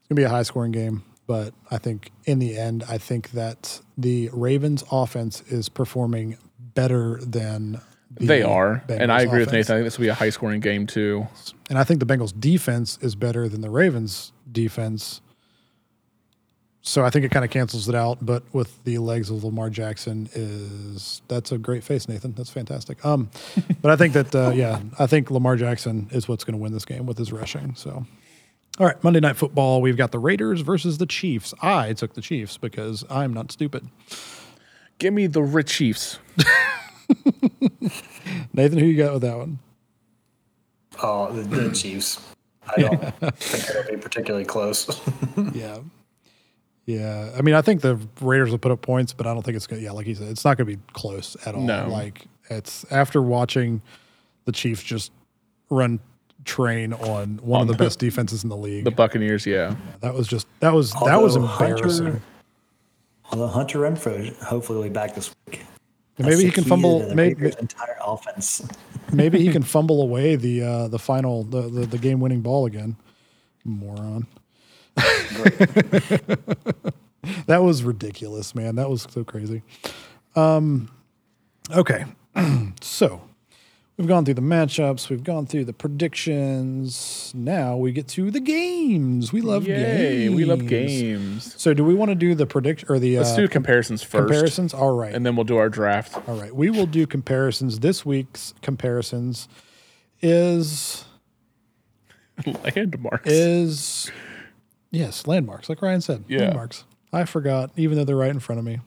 [0.09, 3.33] going to be a high scoring game, but I think in the end, I think
[3.33, 7.81] that the Ravens offense is performing better than
[8.15, 9.53] the They are, and I Bengals agree with.
[9.53, 9.75] Nathan.
[9.75, 11.27] I think this will be a high scoring game too.
[11.69, 15.21] And I think the Bengals defense is better than the Ravens defense.
[16.85, 19.70] So I think it kind of cancels it out, but with the legs of Lamar
[19.70, 22.35] Jackson is that's a great face, Nathan.
[22.35, 23.05] That's fantastic.
[23.07, 23.30] Um,
[23.80, 26.72] but I think that uh, yeah, I think Lamar Jackson is what's going to win
[26.72, 27.76] this game with his rushing.
[27.76, 28.05] So,
[28.80, 29.80] all right, Monday Night Football.
[29.80, 31.55] We've got the Raiders versus the Chiefs.
[31.62, 33.89] I took the Chiefs because I'm not stupid.
[34.99, 36.18] Give me the Rich Chiefs.
[38.53, 39.61] Nathan, who you got with that one?
[41.01, 42.20] Oh, the, the Chiefs.
[42.76, 45.01] I don't think it'll be particularly close.
[45.55, 45.78] Yeah.
[46.87, 47.30] Yeah.
[47.37, 49.66] I mean, I think the Raiders will put up points, but I don't think it's
[49.66, 51.62] going to, yeah, like he said, it's not going to be close at all.
[51.62, 51.89] No.
[51.89, 53.83] Like, it's after watching
[54.45, 55.12] the Chiefs just
[55.70, 56.01] run
[56.45, 58.85] train on one of the best defenses in the league.
[58.85, 59.76] The Buccaneers, yeah.
[60.01, 62.07] that was just, that was, that was embarrassing.
[62.07, 62.22] Hunter,
[63.30, 65.62] although Hunter Renfrow hopefully will be back this week.
[66.18, 68.66] maybe he can fumble, to the maybe, Raiders' entire offense.
[69.12, 72.66] maybe he can fumble away the, uh, the final, the, the, the game winning ball
[72.66, 72.97] again.
[73.64, 74.26] Moron.
[77.47, 78.76] that was ridiculous, man.
[78.76, 79.62] That was so crazy.
[80.34, 80.90] Um,
[81.74, 82.05] okay,
[82.80, 83.22] so
[83.97, 87.32] we've gone through the matchups, we've gone through the predictions.
[87.34, 89.32] Now we get to the games.
[89.32, 90.34] We love Yay, games.
[90.34, 91.55] we love games.
[91.61, 94.28] So, do we want to do the predict or the Let's uh, do comparisons first,
[94.28, 94.74] comparisons?
[94.74, 96.16] All right, and then we'll do our draft.
[96.28, 96.55] all right.
[96.55, 97.80] We will do comparisons.
[97.80, 99.49] This week's comparisons
[100.20, 101.05] is
[102.64, 103.30] Landmarks.
[103.30, 104.11] is
[104.93, 106.24] yes landmarks, like Ryan said.
[106.28, 106.43] Yeah.
[106.43, 106.84] Landmarks.
[107.12, 108.78] I forgot, even though they're right in front of me.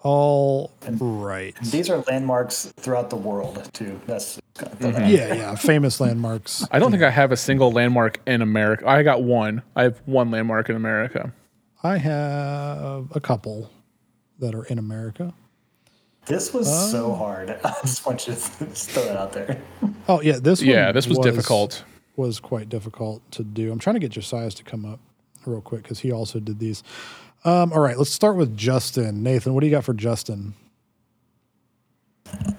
[0.00, 1.54] all and All right.
[1.62, 4.00] These are landmarks throughout the world too.
[4.06, 5.06] That's Mm-hmm.
[5.06, 5.54] Yeah, yeah.
[5.56, 6.64] Famous landmarks.
[6.70, 8.88] I don't think I have a single landmark in America.
[8.88, 9.62] I got one.
[9.74, 11.32] I have one landmark in America.
[11.82, 13.70] I have a couple
[14.38, 15.34] that are in America.
[16.26, 17.50] this was so hard.
[17.64, 19.60] I just want you to throw it out there.
[20.08, 21.82] Oh yeah, this one Yeah, this was, difficult.
[22.16, 23.72] Was quite difficult to do.
[23.72, 25.00] I'm trying to get Josiah's to come up
[25.46, 26.82] real quick because he also did these.
[27.44, 29.22] Um, all right, let's start with Justin.
[29.22, 30.54] Nathan, what do you got for Justin?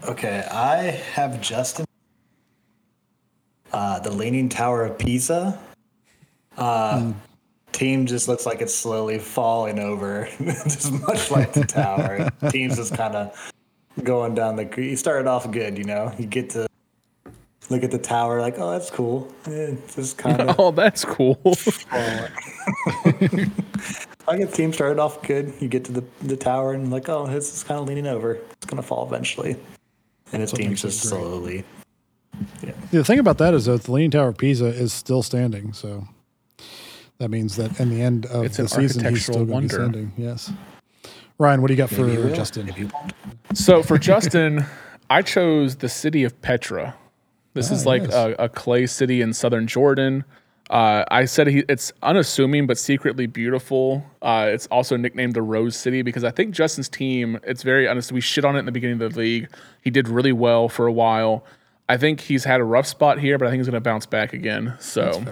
[0.08, 0.78] Okay, I
[1.14, 1.86] have Justin.
[3.72, 5.60] Uh, the Leaning Tower of Pisa.
[6.58, 7.14] Uh,
[7.72, 12.30] Team just looks like it's slowly falling over, just much like the tower.
[12.52, 13.52] Team's just kind of
[14.02, 14.70] going down the.
[14.78, 16.14] You started off good, you know.
[16.18, 16.68] You get to
[17.70, 19.28] look at the tower, like, oh, that's cool.
[19.48, 20.56] Eh, It's just kind of.
[20.60, 21.40] Oh, that's cool.
[24.28, 25.54] like the team started off good.
[25.60, 28.36] You get to the, the tower and like, oh, it's just kind of leaning over.
[28.54, 29.56] It's gonna fall eventually,
[30.32, 31.20] and his team's it just great.
[31.22, 31.64] slowly.
[32.92, 36.06] The thing about that is that the Leaning Tower of Pisa is still standing, so
[37.20, 39.74] that means that in the end of It's the season, he's still going to be
[39.74, 40.12] standing.
[40.18, 40.52] Yes.
[41.38, 42.66] Ryan, what do you got for Maybe he Justin?
[42.66, 43.14] maybe he won't.
[43.54, 44.66] So for Justin,
[45.10, 46.96] I chose the city of Petra.
[47.56, 48.14] This is Ah, like yes.
[48.14, 50.24] a, a clay city in southern Jordan.
[50.70, 54.04] Uh, I said he, it's unassuming but secretly beautiful.
[54.22, 57.40] Uh, it's also nicknamed the Rose City because I think Justin's team.
[57.44, 58.12] It's very honest.
[58.12, 59.48] We shit on it in the beginning of the league.
[59.82, 61.46] He did really well for a while.
[61.88, 64.08] I think he's had a rough spot here, but I think he's going to bounce
[64.08, 64.74] back again.
[64.80, 65.24] So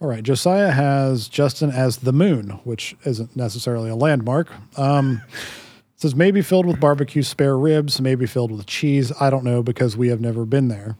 [0.00, 0.22] All right.
[0.22, 4.48] Josiah has Justin as the moon, which isn't necessarily a landmark.
[4.78, 5.20] Um,
[5.98, 9.10] it says maybe filled with barbecue spare ribs, maybe filled with cheese.
[9.20, 10.96] I don't know because we have never been there.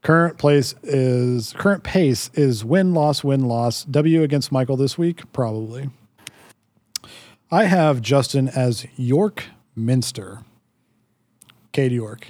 [0.00, 3.84] Current place is current pace is win loss win loss.
[3.84, 5.90] W against Michael this week probably.
[7.50, 9.44] I have Justin as York
[9.76, 10.44] Minster.
[11.72, 12.28] Kate York.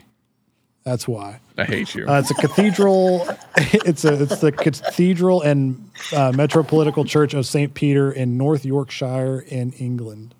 [0.82, 1.38] That's why.
[1.56, 2.08] I hate you.
[2.08, 3.28] Uh, it's a cathedral.
[3.56, 9.44] It's a it's the cathedral and uh, metropolitical church of Saint Peter in North Yorkshire
[9.46, 10.34] in England.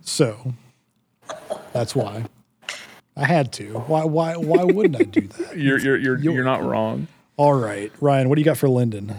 [0.00, 0.54] So
[1.72, 2.24] that's why
[3.16, 3.78] I had to.
[3.80, 5.56] Why why why wouldn't I do that?
[5.56, 7.06] you're you're you're, you're not wrong.
[7.36, 9.14] All right, Ryan, what do you got for Linden?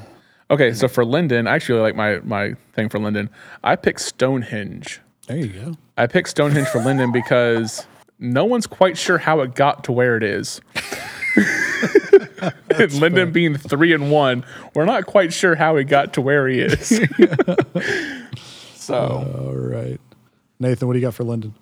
[0.50, 3.30] Okay, so for Linden, I actually like my my thing for Linden.
[3.64, 5.00] I picked Stonehenge.
[5.28, 5.74] There you go.
[5.98, 7.86] I picked Stonehenge for Linden because
[8.20, 10.62] no one's quite sure how it got to where it is.
[12.78, 14.44] And Linden being three and one,
[14.74, 16.88] we're not quite sure how he got to where he is.
[18.76, 20.00] so All right,
[20.60, 21.54] Nathan, what do you got for Lyndon?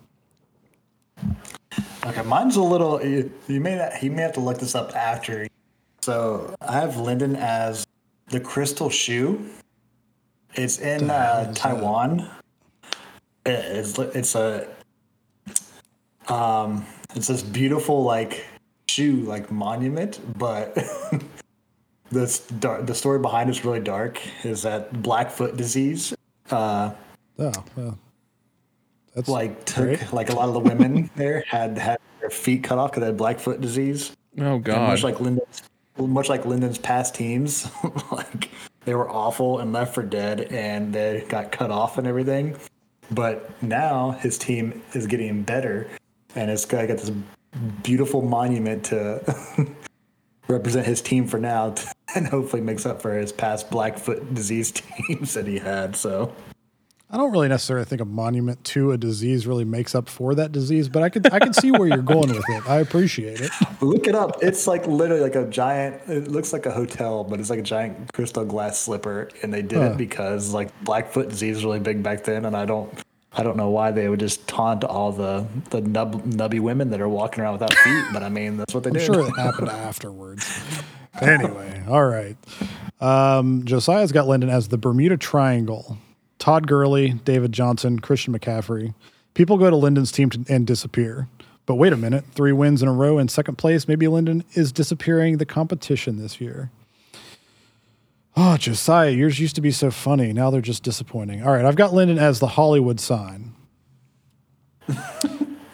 [2.06, 3.04] Okay, mine's a little.
[3.04, 5.48] You, you may not, he may have to look this up after.
[6.02, 7.86] So I have Linden as
[8.28, 9.50] the Crystal Shoe.
[10.56, 12.22] It's in uh, Taiwan.
[13.46, 14.68] It- It's it's a
[16.28, 18.46] um it's this beautiful like
[18.88, 20.78] shoe like monument, but
[22.12, 24.20] this dark, the story behind it's really dark.
[24.46, 26.14] Is that Blackfoot disease?
[26.50, 26.92] Uh,
[27.42, 27.98] Oh, well,
[29.14, 30.14] that's like took Great.
[30.14, 33.08] like a lot of the women there had had their feet cut off because they
[33.08, 34.16] had Blackfoot disease.
[34.40, 34.90] oh And god.
[34.90, 35.64] much like Lyndon's,
[35.98, 37.68] much like Lyndon's past teams,
[38.12, 38.50] like
[38.86, 42.56] they were awful and left for dead, and they got cut off and everything.
[43.12, 45.90] But now his team is getting better,
[46.36, 47.12] and it's got, got this
[47.82, 49.68] beautiful monument to
[50.48, 51.74] represent his team for now,
[52.16, 55.96] and hopefully makes up for his past Blackfoot disease teams that he had.
[55.96, 56.34] So
[57.12, 60.52] I don't really necessarily think a monument to a disease really makes up for that
[60.52, 62.70] disease, but I could I can see where you're going with it.
[62.70, 63.50] I appreciate it.
[63.82, 64.44] look it up.
[64.44, 66.02] It's like literally like a giant.
[66.08, 69.64] It looks like a hotel, but it's like a giant crystal glass slipper, and they
[69.64, 69.86] did Huh.
[69.86, 72.94] it because like Blackfoot disease was really big back then, and I don't.
[73.32, 77.00] I don't know why they would just taunt all the the nub, nubby women that
[77.02, 79.06] are walking around without feet, but I mean that's what they I'm did.
[79.06, 80.62] sure it happened afterwards.
[81.22, 82.36] Anyway, all right.
[83.02, 85.98] Um, Josiah's got Lyndon as the Bermuda Triangle.
[86.50, 88.96] Todd Gurley, David Johnson, Christian McCaffrey.
[89.36, 91.28] People go to Linden's team to, and disappear.
[91.68, 93.88] But wait a minute, three wins in a row in second place.
[93.88, 96.72] Maybe Linden is disappearing the competition this year.
[98.36, 100.34] Oh, Josiah, yours used to be so funny.
[100.34, 101.44] Now they're just disappointing.
[101.46, 103.54] All right, I've got Linden as the Hollywood sign.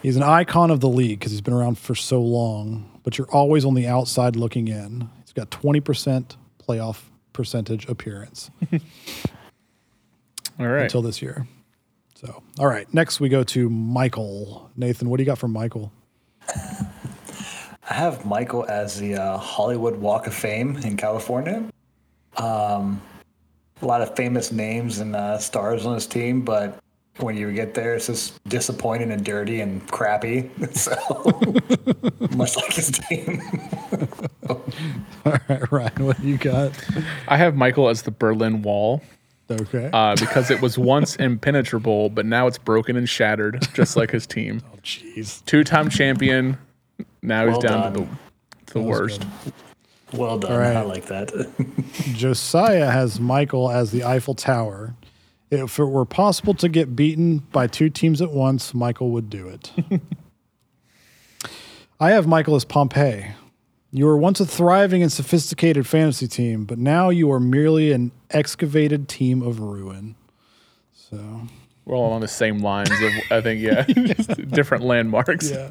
[0.04, 3.32] He's an icon of the league because he's been around for so long, but you're
[3.32, 5.10] always on the outside looking in.
[5.22, 6.36] He's got 20%
[6.68, 8.52] playoff percentage appearance
[10.60, 10.84] All right.
[10.84, 11.48] until this year.
[12.16, 14.72] So, all right, next we go to Michael.
[14.78, 15.92] Nathan, what do you got from Michael?
[17.88, 21.64] I have Michael as the uh, Hollywood Walk of Fame in California.
[22.38, 23.02] Um,
[23.82, 26.80] a lot of famous names and uh, stars on his team, but
[27.18, 30.50] when you get there, it's just disappointing and dirty and crappy.
[30.74, 30.96] So
[32.36, 33.42] much like his team.
[34.50, 34.62] All
[35.48, 36.72] right, Ryan, what do you got?
[37.28, 39.02] I have Michael as the Berlin Wall
[39.50, 39.90] Okay.
[39.94, 44.26] uh, because it was once impenetrable, but now it's broken and shattered, just like his
[44.26, 44.62] team.
[44.74, 45.46] oh, jeez.
[45.46, 46.58] Two-time champion.
[47.22, 47.94] Now he's down done.
[47.94, 48.06] to the,
[48.68, 49.26] to the worst.
[50.14, 50.58] Well done.
[50.58, 50.76] right.
[50.76, 51.32] I like that.
[52.14, 54.96] Josiah has Michael as the Eiffel Tower.
[55.52, 59.48] If it were possible to get beaten by two teams at once, Michael would do
[59.48, 59.72] it.
[62.00, 63.32] I have Michael as Pompeii.
[63.96, 68.12] You were once a thriving and sophisticated fantasy team, but now you are merely an
[68.30, 70.16] excavated team of ruin.
[70.94, 71.44] So,
[71.86, 75.50] We're all on the same lines of, I think, yeah, just different landmarks.
[75.50, 75.70] Yeah.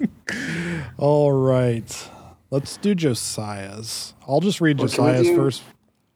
[0.96, 2.08] All right.
[2.48, 4.14] Let's do Josiah's.
[4.26, 5.62] I'll just read Well, can Josiah's do- first.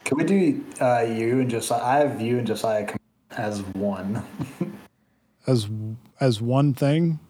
[0.05, 1.83] Can we do uh, you and Josiah?
[1.83, 2.89] I have you and Josiah
[3.33, 4.25] as one.
[5.47, 5.69] as
[6.21, 7.21] as one thing.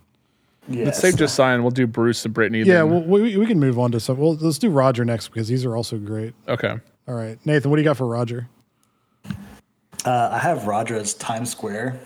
[0.68, 0.86] Yes.
[0.86, 2.58] Let's save Josiah and we'll do Bruce and Brittany.
[2.60, 2.90] Yeah, then.
[2.90, 4.18] well, we, we can move on to some.
[4.18, 6.34] Well, let's do Roger next because these are also great.
[6.46, 6.74] okay.
[7.06, 8.48] All right, Nathan, what do you got for Roger?
[10.04, 11.98] Uh, I have Roger as Times Square.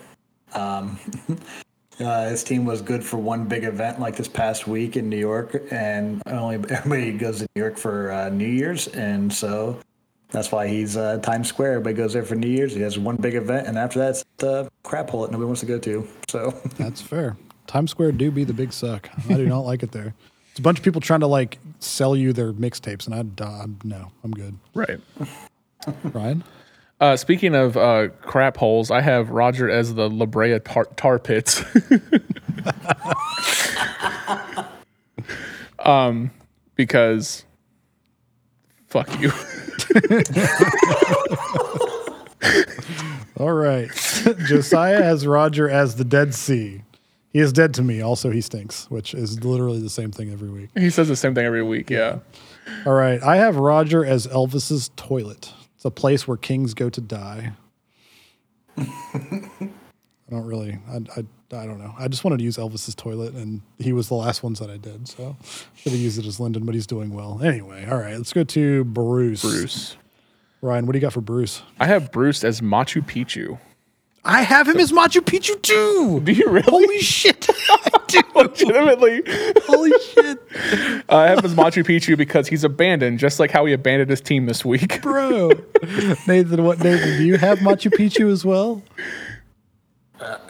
[0.53, 0.97] Um,
[1.99, 5.17] uh, his team was good for one big event like this past week in New
[5.17, 9.77] York, and only everybody goes to New York for uh, New Year's, and so
[10.29, 11.73] that's why he's uh, Times Square.
[11.73, 12.73] Everybody goes there for New Year's.
[12.73, 15.61] He has one big event, and after that, it's the crap hole that nobody wants
[15.61, 16.07] to go to.
[16.27, 17.37] So That's fair.
[17.67, 19.09] Times Square do be the big suck.
[19.29, 20.13] I do not like it there.
[20.51, 23.65] It's a bunch of people trying to like sell you their mixtapes, and I, uh,
[23.83, 24.55] no, I'm good.
[24.75, 24.99] Right.
[26.03, 26.43] Ryan,
[26.99, 31.17] Uh, speaking of uh, crap holes, I have Roger as the La Brea tar, tar
[31.19, 31.63] pits.
[35.79, 36.29] um,
[36.75, 37.43] because
[38.87, 39.31] fuck you.
[43.37, 43.89] all right.
[44.45, 46.83] Josiah has Roger as the Dead Sea.
[47.33, 47.99] He is dead to me.
[47.99, 50.69] Also, he stinks, which is literally the same thing every week.
[50.75, 51.89] he says the same thing every week.
[51.89, 52.19] Yeah.
[52.85, 55.51] All right, I have Roger as Elvis's toilet.
[55.75, 57.53] It's a place where kings go to die.
[58.77, 58.87] I
[60.29, 60.79] don't really.
[60.87, 61.93] I, I, I don't know.
[61.97, 64.77] I just wanted to use Elvis's toilet, and he was the last ones that I
[64.77, 65.07] did.
[65.07, 65.35] So
[65.75, 67.41] should have used it as Lyndon, but he's doing well.
[67.43, 69.41] Anyway, all right, let's go to Bruce.
[69.41, 69.97] Bruce.
[70.61, 71.63] Ryan, what do you got for Bruce?
[71.79, 73.59] I have Bruce as Machu Picchu.
[74.25, 76.21] I have him as Machu Picchu too.
[76.23, 76.63] Do you really?
[76.69, 77.47] Holy shit!
[78.35, 79.21] Legitimately.
[79.65, 80.41] Holy shit,
[81.09, 84.09] uh, I have him as Machu Picchu because he's abandoned, just like how he abandoned
[84.09, 85.01] his team this week.
[85.01, 85.49] bro!
[86.27, 86.79] Nathan, what?
[86.79, 88.81] Nathan, do you have Machu Picchu as well?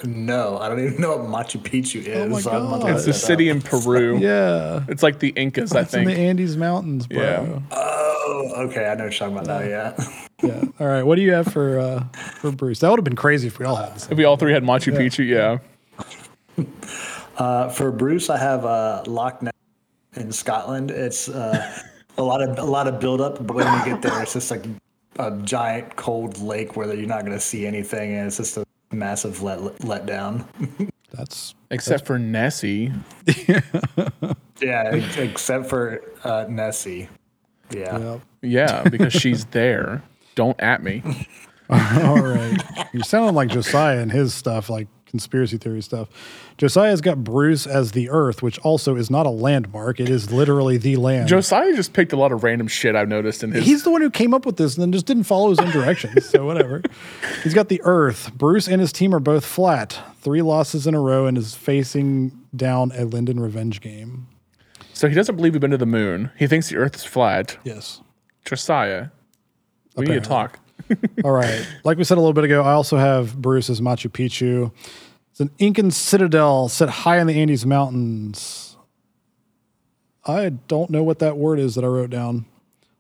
[0.04, 2.18] No, I don't even know what Machu Picchu is.
[2.18, 2.98] Oh my so I'm about to God.
[2.98, 4.18] It's a city in Peru.
[4.20, 6.16] Yeah, It's like the Incas, I it's in think.
[6.18, 7.22] the Andes Mountains, bro.
[7.22, 7.60] Yeah.
[7.72, 8.86] Oh, okay.
[8.86, 9.60] I know what you're talking about now.
[9.62, 9.94] Yeah.
[10.44, 10.64] Yeah.
[10.80, 11.04] All right.
[11.04, 12.04] What do you have for uh
[12.40, 12.80] for Bruce?
[12.80, 14.64] That would have been crazy if we all had the If we all three had
[14.64, 15.60] Machu Picchu, yeah.
[17.36, 19.54] Uh, for Bruce, I have uh, Loch Ness
[20.16, 20.92] in Scotland.
[20.92, 21.82] It's uh,
[22.20, 24.52] a lot of a lot of build up, but when you get there, it's just
[24.52, 24.64] like
[25.18, 28.66] a giant cold lake where you're not going to see anything, and it's just a
[28.94, 30.48] massive let let down.
[31.12, 32.92] That's Except for Nessie.
[33.48, 33.62] yeah,
[34.62, 37.10] ex- except for uh, Nessie.
[37.72, 37.98] Yeah.
[38.00, 38.20] yeah.
[38.42, 40.02] Yeah, because she's there.
[40.36, 41.02] Don't at me.
[41.70, 42.58] All right.
[42.94, 44.88] You're sounding like Josiah and his stuff, like
[45.18, 46.10] conspiracy theory stuff.
[46.58, 50.00] Josiah's got Bruce as the Earth, which also is not a landmark.
[50.00, 51.28] It is literally the land.
[51.30, 53.64] Josiah just picked a lot of random shit I've noticed in his.
[53.64, 55.70] He's the one who came up with this and then just didn't follow his own
[55.70, 56.28] directions.
[56.28, 56.82] So whatever.
[57.44, 58.34] He's got the Earth.
[58.34, 60.00] Bruce and his team are both flat.
[60.22, 64.26] Three losses in a row and is facing down a Linden revenge game.
[64.94, 66.32] so he doesn't believe we've been to the moon.
[66.40, 67.56] He thinks the Earth is flat.
[67.64, 68.02] Yes.
[68.46, 69.10] Josiah,
[69.96, 70.58] we need to talk.
[71.24, 71.68] All right.
[71.84, 74.72] Like we said a little bit ago, I also have Bruce's Machu Picchu.
[75.32, 78.78] It's an Incan citadel set high in the Andes Mountains.
[80.26, 82.46] I don't know what that word is that I wrote down.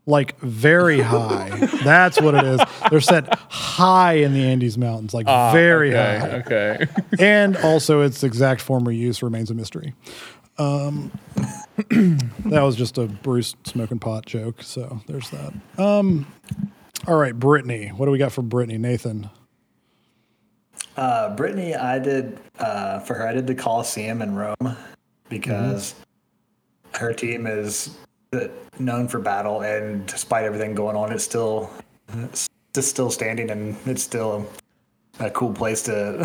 [0.05, 1.49] Like very high.
[1.83, 2.59] That's what it is.
[2.89, 6.29] They're set high in the Andes Mountains, like very okay, high.
[6.39, 6.87] Okay.
[7.19, 9.93] And also, its exact former use remains a mystery.
[10.57, 11.11] Um,
[11.87, 14.61] that was just a Bruce smoking pot joke.
[14.61, 15.53] So there's that.
[15.77, 16.27] Um,
[17.07, 17.87] all right, Brittany.
[17.89, 18.77] What do we got for Brittany?
[18.77, 19.29] Nathan.
[20.95, 23.27] Uh, Brittany, I did uh, for her.
[23.27, 24.77] I did the Coliseum in Rome
[25.29, 25.95] because
[26.93, 27.97] her team is
[28.79, 31.71] known for battle, and despite everything going on, it's still
[32.19, 34.47] it's just still standing, and it's still
[35.19, 36.19] a cool place to.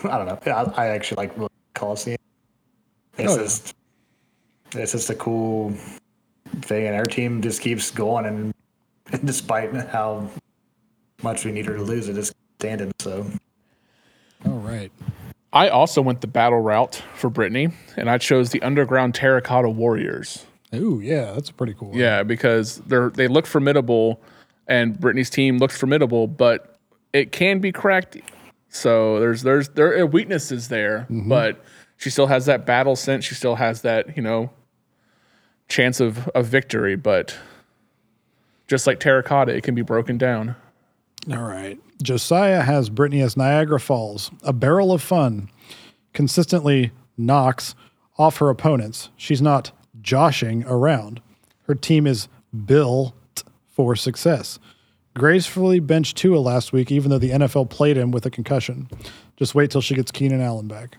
[0.10, 0.38] I don't know.
[0.52, 2.16] I, I actually like Coliseum.
[3.18, 3.42] It's Oh, yeah.
[3.42, 3.74] just
[4.74, 5.74] it's just a cool
[6.62, 8.53] thing, and our team just keeps going, and
[9.24, 10.28] despite how
[11.22, 12.92] much we need her to lose, it is standing.
[13.00, 13.26] So.
[14.44, 14.92] All right.
[15.52, 20.44] I also went the battle route for Brittany, and I chose the Underground Terracotta Warriors.
[20.74, 21.92] Ooh, yeah, that's pretty cool.
[21.94, 24.20] Yeah, because they're they look formidable,
[24.66, 26.78] and Brittany's team looks formidable, but
[27.12, 28.16] it can be cracked.
[28.68, 31.28] So there's there's there are weaknesses there, mm-hmm.
[31.28, 31.64] but
[31.96, 33.24] she still has that battle sense.
[33.24, 34.50] She still has that you know
[35.68, 36.96] chance of of victory.
[36.96, 37.36] But
[38.66, 40.56] Just like terracotta, it can be broken down.
[41.30, 41.78] All right.
[42.02, 45.50] Josiah has Brittany as Niagara Falls, a barrel of fun,
[46.12, 47.74] consistently knocks
[48.18, 49.10] off her opponents.
[49.16, 51.20] She's not joshing around.
[51.66, 52.28] Her team is
[52.66, 53.14] built
[53.70, 54.58] for success.
[55.14, 58.88] Gracefully benched Tua last week, even though the NFL played him with a concussion.
[59.36, 60.98] Just wait till she gets Keenan Allen back.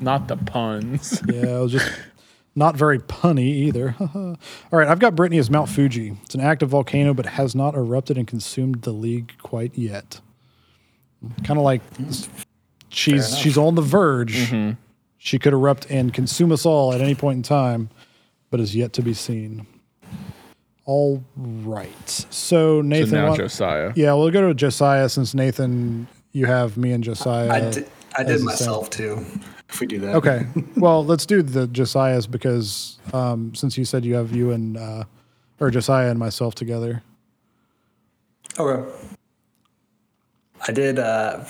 [0.00, 1.22] Not the puns.
[1.26, 1.90] Yeah, I was just
[2.58, 3.94] not very punny either.
[4.14, 4.36] All
[4.72, 6.16] right, I've got Brittany as Mount Fuji.
[6.24, 10.20] It's an active volcano, but has not erupted and consumed the league quite yet.
[11.44, 11.80] Kind of like
[12.90, 14.52] she's she's on the verge.
[15.20, 17.90] She could erupt and consume us all at any point in time,
[18.50, 19.66] but is yet to be seen.
[20.84, 23.10] All right, so so Nathan.
[23.12, 23.92] now why- Josiah.
[23.94, 26.08] yeah, we'll go to Josiah since Nathan.
[26.32, 27.50] You have me and Josiah.
[27.50, 29.24] I did, I did the myself too.
[29.68, 30.46] If we do that, Okay.
[30.76, 35.04] well, let's do the Josiah's because um, since you said you have you and uh,
[35.60, 37.02] or Josiah and myself together.
[38.58, 38.90] Okay.
[40.66, 41.44] I did uh,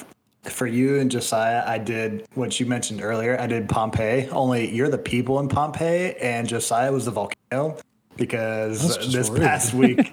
[0.44, 1.62] for you and Josiah.
[1.66, 3.40] I did what you mentioned earlier.
[3.40, 4.28] I did Pompeii.
[4.28, 7.78] Only you're the people in Pompeii, and Josiah was the volcano.
[8.16, 9.98] Because this past week,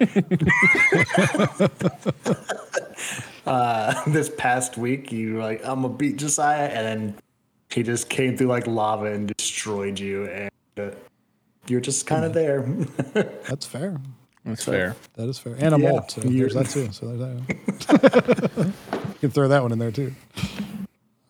[3.46, 7.16] uh, this past week, you were like, "I'm gonna beat Josiah," and then
[7.70, 10.90] he just came through like lava and destroyed you, and uh,
[11.68, 12.62] you're just kind of there.
[13.48, 14.00] That's fair.
[14.44, 14.94] That's fair.
[15.14, 15.56] That is fair.
[15.58, 16.92] And I'm Yeah, old, so there's that too.
[16.92, 18.72] So there's that.
[18.92, 20.14] you can throw that one in there too.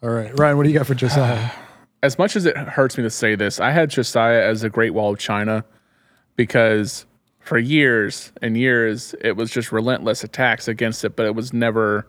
[0.03, 1.51] All right, Ryan, what do you got for Josiah?
[2.03, 4.93] As much as it hurts me to say this, I had Josiah as a Great
[4.93, 5.65] Wall of China
[6.37, 7.07] because
[7.41, 12.07] for years and years it was just relentless attacks against it, but it was never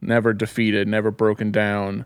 [0.00, 2.04] never defeated, never broken down.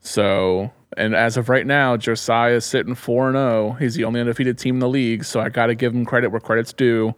[0.00, 3.72] So, and as of right now, Josiah is sitting 4 and 0.
[3.78, 6.30] He's the only undefeated team in the league, so I got to give him credit
[6.30, 7.14] where credit's due.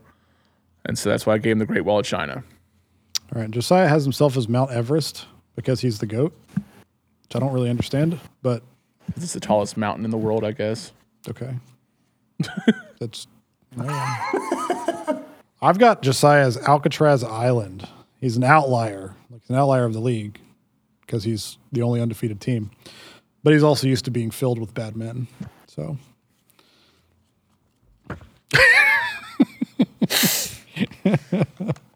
[0.87, 2.43] And so that's why I gave him the Great Wall of China.
[3.35, 7.53] All right, Josiah has himself as Mount Everest because he's the goat, which I don't
[7.53, 8.63] really understand, but
[9.17, 10.93] It's the tallest mountain in the world, I guess.
[11.29, 11.55] Okay.
[13.01, 13.27] That's.
[15.61, 17.87] I've got Josiah as Alcatraz Island.
[18.21, 20.41] He's an outlier, like an outlier of the league,
[21.09, 22.71] because he's the only undefeated team.
[23.43, 25.27] But he's also used to being filled with bad men.
[25.67, 25.97] So.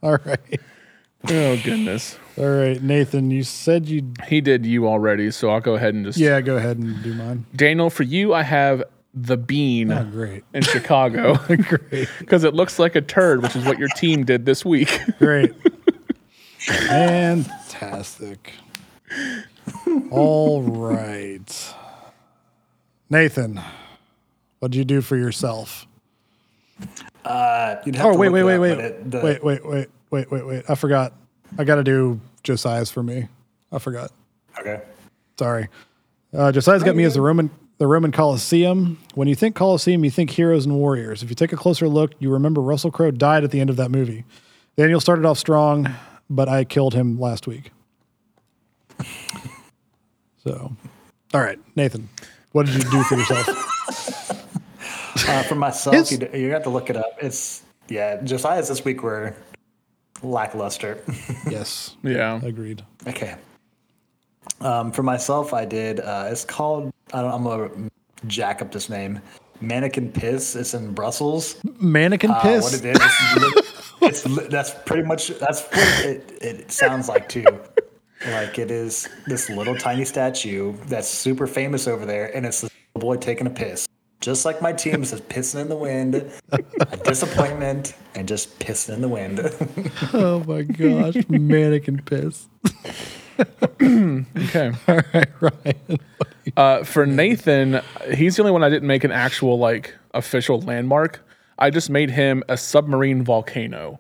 [0.03, 0.61] All right.
[1.29, 2.19] Oh, goodness.
[2.37, 4.13] All right, Nathan, you said you.
[4.27, 6.19] He did you already, so I'll go ahead and just.
[6.19, 7.45] Yeah, go ahead and do mine.
[7.55, 8.83] Daniel, for you, I have
[9.15, 10.43] the bean Oh, great.
[10.55, 12.09] in Chicago Great.
[12.19, 14.99] because it looks like a turd, which is what your team did this week.
[15.19, 15.53] Great.
[16.59, 18.53] Fantastic.
[20.11, 21.75] All right.
[23.11, 23.61] Nathan,
[24.59, 25.87] what'd you do for yourself?
[27.25, 28.79] Uh, you'd have Oh, to wait, wait, wait, wait.
[28.79, 30.65] it- the- Wait, wait, wait, wait, wait, wait.
[30.69, 31.13] I forgot.
[31.59, 33.29] I got to do Josiah's for me.
[33.71, 34.11] I forgot.
[34.59, 34.81] Okay.
[35.39, 35.69] Sorry.
[36.35, 38.99] Uh, Josiah's got me as the Roman the Roman Colosseum.
[39.15, 41.23] When you think Colosseum, you think heroes and warriors.
[41.23, 43.77] If you take a closer look, you remember Russell Crowe died at the end of
[43.77, 44.25] that movie.
[44.77, 45.89] Daniel started off strong,
[46.31, 47.73] but I killed him last week.
[50.45, 50.73] So,
[51.35, 52.09] all right, Nathan,
[52.53, 53.69] what did you do for yourself?
[55.29, 57.13] Uh, for myself, His- you, you have to look it up.
[57.21, 58.21] It's yeah.
[58.23, 59.37] Josiah's this week were
[60.23, 61.03] lackluster.
[61.51, 62.41] yes, yeah.
[62.43, 62.83] agreed.
[63.07, 63.37] okay.
[64.63, 66.01] Um, for myself, I did.
[66.01, 66.91] Uh, it's called.
[67.13, 67.91] I don't, I'm gonna
[68.27, 69.21] jack up this name.
[69.61, 70.57] Mannequin Piss.
[70.57, 71.57] It's in Brussels.
[71.79, 72.65] Mannequin Uh, piss.
[72.65, 73.01] what it is?
[73.03, 77.45] It's, li- it's li- that's pretty much that's what it, it sounds like too.
[78.27, 82.71] Like it is this little tiny statue that's super famous over there, and it's this
[82.95, 83.87] little boy taking a piss.
[84.21, 86.15] Just like my team says, pissing in the wind,
[86.53, 89.41] a disappointment, and just pissing in the wind.
[90.15, 92.47] oh my gosh, mannequin piss.
[93.83, 94.73] Okay.
[94.89, 95.99] All right, Ryan.
[96.57, 97.81] Uh, for Nathan,
[98.15, 101.27] he's the only one I didn't make an actual like official landmark.
[101.59, 103.99] I just made him a submarine volcano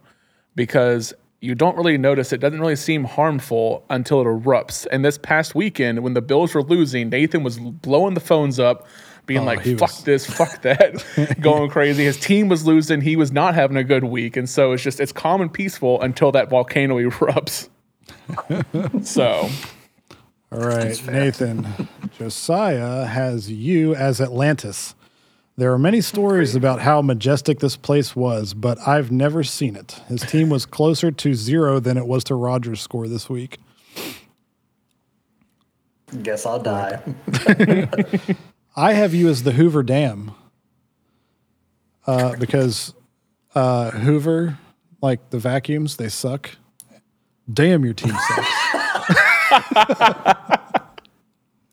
[0.55, 1.13] because
[1.43, 4.87] you don't really notice it doesn't really seem harmful until it erupts.
[4.93, 8.87] And this past weekend, when the Bills were losing, Nathan was blowing the phones up,
[9.27, 11.05] being oh, like, "Fuck was- this, fuck that,"
[11.41, 12.05] going crazy.
[12.05, 13.01] His team was losing.
[13.01, 16.01] He was not having a good week, and so it's just it's calm and peaceful
[16.01, 17.69] until that volcano erupts.
[19.05, 19.51] so
[20.53, 21.67] All right, Nathan.
[22.17, 24.95] Josiah has you as Atlantis.
[25.63, 29.93] There are many stories about how majestic this place was, but I've never seen it.
[30.09, 33.59] His team was closer to zero than it was to Rogers' score this week.
[36.21, 37.01] Guess I'll die.
[38.77, 40.33] I have you as the Hoover Dam
[42.09, 42.93] uh, because
[43.55, 44.59] Uh, Hoover,
[45.01, 46.51] like the vacuums, they suck.
[47.53, 48.49] Damn, your team sucks.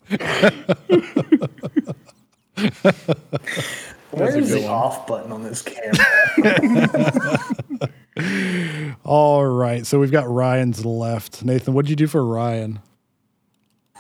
[4.12, 4.72] Where's the one.
[4.72, 5.99] off button on this camera?
[9.05, 11.43] All right, so we've got Ryan's left.
[11.45, 12.80] Nathan, what did you do for Ryan?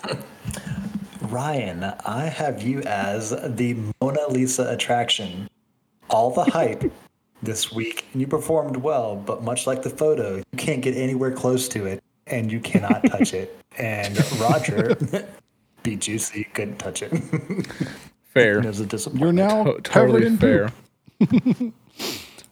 [1.21, 5.47] Ryan, I have you as the Mona Lisa attraction.
[6.09, 6.91] All the hype
[7.43, 11.31] this week, and you performed well, but much like the photo, you can't get anywhere
[11.31, 13.55] close to it, and you cannot touch it.
[13.77, 14.97] And Roger
[15.83, 17.13] be juicy, you couldn't touch it.
[18.29, 18.59] Fair.
[18.59, 19.37] it was a disappointment.
[19.37, 20.71] You're now To- totally in fair.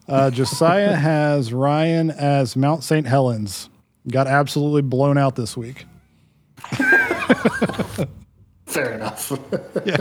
[0.10, 3.06] Uh, Josiah has Ryan as Mount St.
[3.06, 3.70] Helens.
[4.10, 5.86] Got absolutely blown out this week.
[8.66, 9.32] Fair enough.
[9.86, 9.98] yeah.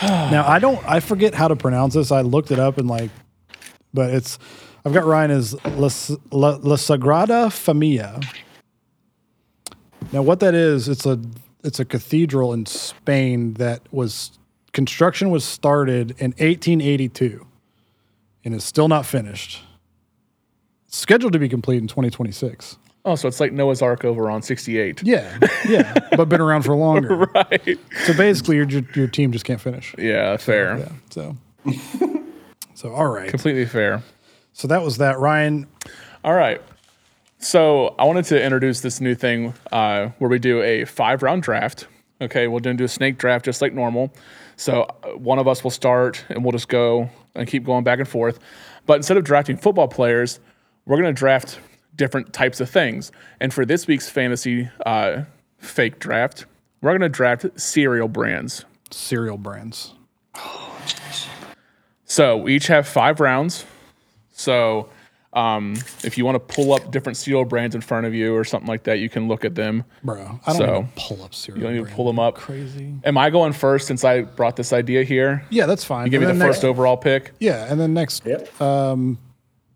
[0.00, 0.78] Now I don't.
[0.88, 2.12] I forget how to pronounce this.
[2.12, 3.10] I looked it up and like,
[3.92, 4.38] but it's.
[4.84, 5.90] I've got Ryan as La,
[6.30, 8.20] La, La Sagrada Familia.
[10.12, 10.88] Now what that is?
[10.88, 11.20] It's a
[11.64, 14.38] it's a cathedral in Spain that was
[14.72, 17.46] construction was started in 1882,
[18.44, 19.62] and is still not finished.
[20.86, 22.76] Scheduled to be complete in 2026.
[23.04, 25.02] Oh, so it's like Noah's Ark over on 68.
[25.02, 27.16] Yeah, yeah, but been around for longer.
[27.34, 27.78] Right.
[28.04, 29.94] So basically, your your team just can't finish.
[29.98, 30.78] Yeah, fair.
[30.78, 30.92] Yeah.
[31.10, 31.36] So.
[32.80, 33.28] So all right.
[33.28, 34.02] Completely fair.
[34.54, 35.18] So that was that.
[35.18, 35.66] Ryan,
[36.24, 36.62] All right.
[37.42, 41.42] So I wanted to introduce this new thing uh, where we do a five round
[41.42, 41.86] draft.
[42.20, 44.12] Okay, we're going to do a snake draft just like normal.
[44.56, 47.98] So uh, one of us will start and we'll just go and keep going back
[47.98, 48.40] and forth.
[48.84, 50.38] But instead of drafting football players,
[50.84, 51.58] we're going to draft
[51.96, 53.10] different types of things.
[53.40, 55.22] And for this week's fantasy uh,
[55.56, 56.44] fake draft,
[56.82, 58.66] we're going to draft cereal brands.
[58.90, 59.94] cereal brands.
[62.04, 63.64] So we each have five rounds.
[64.30, 64.90] So
[65.32, 68.42] um, if you want to pull up different cereal brands in front of you or
[68.44, 69.84] something like that, you can look at them.
[70.02, 71.60] Bro, I don't So, even pull up cereal.
[71.60, 72.34] You don't need to pull them up.
[72.34, 72.94] Crazy.
[73.04, 75.44] Am I going first since I brought this idea here?
[75.50, 76.06] Yeah, that's fine.
[76.06, 77.32] You give me the And then first overall pick.
[77.38, 78.48] Yeah, and then next, Yep.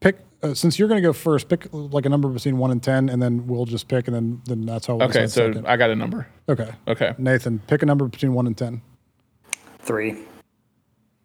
[0.01, 0.19] pick.
[0.43, 3.09] Uh, since you're going to go first, pick like a number between one and ten,
[3.09, 4.97] and then we'll just pick, and then then that's how.
[4.97, 5.67] We'll Okay, so second.
[5.67, 6.27] I got a number.
[6.49, 7.15] okay, Okay.
[7.17, 8.83] Nathan, pick a number between one and ten.
[9.79, 10.17] Three.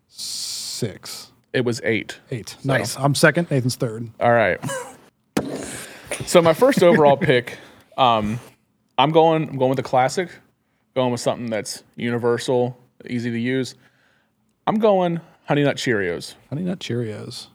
[0.07, 2.20] Six, It was eight.
[2.32, 2.56] eight.
[2.64, 2.95] Nice.
[2.97, 3.50] I'm second.
[3.50, 4.10] Nathan's third.
[4.20, 4.60] All right.
[6.26, 7.58] so my first overall pick,
[7.97, 8.39] um,
[8.97, 9.50] I'm going.
[9.50, 10.30] I'm going with the classic.
[10.95, 12.78] Going with something that's universal,
[13.08, 13.76] easy to use.
[14.68, 16.36] I'm going Honey Nut Cheerios.
[16.50, 17.47] Honey Nut Cheerios.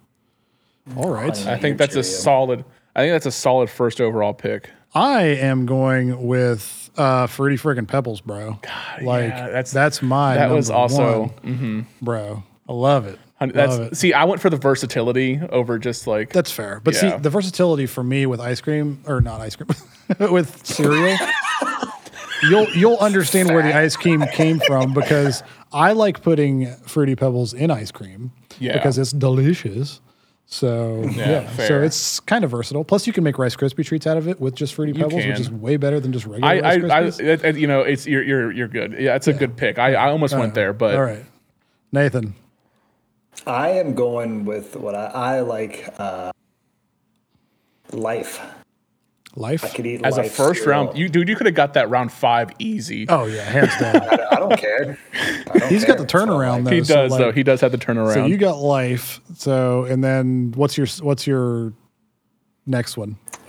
[0.97, 1.37] All right.
[1.37, 2.65] Honey I think Nut that's a solid.
[2.97, 4.71] I think that's a solid first overall pick.
[4.95, 8.61] I am going with uh, Fruity Friggin' Pebbles, bro.
[8.63, 10.37] God, like yeah, that's- that's my.
[10.37, 12.45] That was number also one, bro.
[12.69, 13.19] I love it.
[13.41, 14.13] That's see.
[14.13, 16.81] I went for the versatility over just like That's fair.
[16.83, 17.01] But Yeah.
[17.17, 19.69] see, the versatility for me with ice cream or not ice cream,
[20.33, 21.17] with cereal,
[22.49, 27.53] you'll you'll understand where the ice cream came from because I like putting fruity pebbles
[27.53, 28.75] in ice cream Yeah.
[28.75, 30.01] because it's delicious.
[30.47, 32.85] So yeah, so it's kind of versatile.
[32.85, 35.41] Plus, you can make Rice Krispie treats out of it with just fruity pebbles, which
[35.41, 38.53] is way better than just regular I, Rice I, I, you know, it's you're you're
[38.53, 38.93] you're good.
[38.99, 39.79] Yeah, it's a good pick.
[39.79, 41.25] I, I almost went uh, there, but All right,
[41.93, 42.35] Nathan.
[43.47, 45.93] I am going with what I, I like.
[45.99, 46.33] Uh,
[47.93, 48.41] life.
[49.37, 49.65] Life.
[49.65, 50.85] I could eat as a first cereal.
[50.87, 53.07] round, you dude, you could have got that round five easy.
[53.09, 53.97] oh yeah, hands down.
[54.33, 54.97] I don't care.
[55.13, 56.21] I don't He's got the care.
[56.21, 56.71] So, turnaround though.
[56.71, 57.33] he so, does like- though.
[57.33, 58.15] He does have the turnaround.
[58.15, 59.21] So you got life.
[59.37, 61.73] So and then what's your what's your
[62.65, 63.17] next one?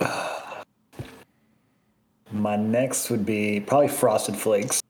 [2.32, 4.82] My next would be probably Frosted Flakes.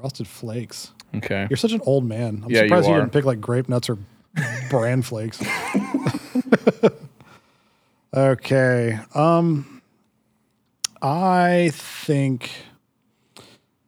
[0.00, 0.92] Frosted Flakes.
[1.16, 1.46] okay.
[1.50, 2.42] You're such an old man.
[2.44, 3.00] I'm Yeah, surprised you, are.
[3.00, 3.98] didn't pick like grape nuts or
[4.68, 5.42] bran flakes.
[8.14, 8.98] okay.
[9.14, 9.82] Um
[11.00, 12.50] I think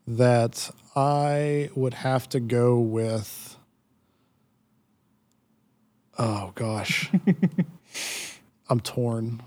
[0.06, 3.56] that I would have to go with
[6.18, 7.10] Oh gosh.
[8.68, 9.42] I'm torn.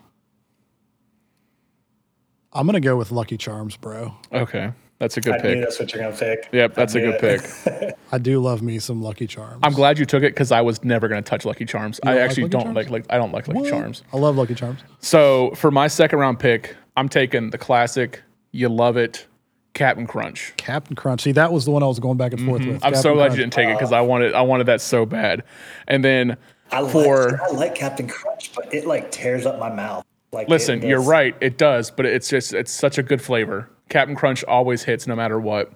[2.51, 4.15] I'm gonna go with Lucky Charms, bro.
[4.31, 4.71] Okay,
[5.03, 5.61] that's a good I knew pick.
[5.61, 6.49] that's what you're gonna pick.
[6.53, 7.43] Yep, that's a good it.
[7.65, 7.97] pick.
[8.13, 9.59] I do love me some Lucky Charms.
[9.63, 11.99] I'm glad you took it because I was never going to touch Lucky Charms.
[12.03, 12.75] I don't like actually don't Charms?
[12.75, 13.69] like like I don't like Lucky What?
[13.69, 14.03] Charms.
[14.13, 14.79] I love Lucky Charms.
[14.99, 18.21] So for my second round pick, I'm taking the classic.
[18.51, 19.27] You love it,
[19.73, 20.53] Captain Crunch.
[20.57, 21.21] Captain Crunch.
[21.23, 22.77] See, that was the one I was going back and forth with.
[22.77, 22.85] Mm-hmm.
[22.85, 23.37] I'm so glad Crunch.
[23.37, 25.43] you didn't take it because I wanted I wanted that so bad.
[25.87, 26.37] And then
[26.71, 30.05] I like, for I like Captain Crunch, but it like tears up my mouth.
[30.31, 33.69] Like listen, you're right, it does, but it's just it's such a good flavor.
[33.93, 35.71] Captain Crunch always hits no matter what.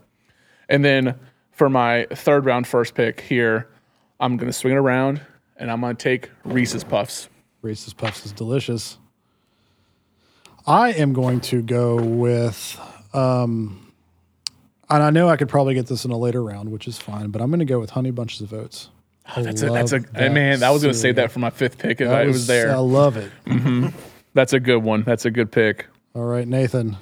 [0.70, 1.20] And then
[1.52, 3.70] for my third round first pick here,
[4.20, 5.22] I'm gonna swing it around
[5.56, 7.30] and I'm gonna take Reese's Puffs.
[7.62, 8.98] Reese's Puffs is delicious.
[10.66, 12.80] I am going to go with,
[13.14, 13.94] um,
[14.90, 17.30] and I know I could probably get this in a later round, which is fine,
[17.30, 18.90] but I'm going to go with Honey Bunches of Oats.
[19.28, 20.64] I That's a, that's a love hey, man.
[20.64, 22.72] I was gonna save that for my fifth pick if I, it was there.
[22.72, 23.32] I love it.
[24.34, 25.04] That's a good one.
[25.04, 25.86] That's a good pick.
[26.16, 26.98] All right, Nathan.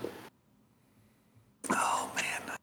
[1.72, 2.58] Oh man,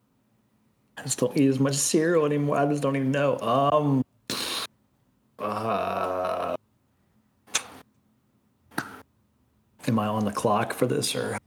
[1.03, 2.57] I just don't eat as much cereal anymore.
[2.57, 3.37] I just don't even know.
[3.41, 4.05] Um,
[5.37, 6.55] uh,
[9.89, 11.39] am I on the clock for this or?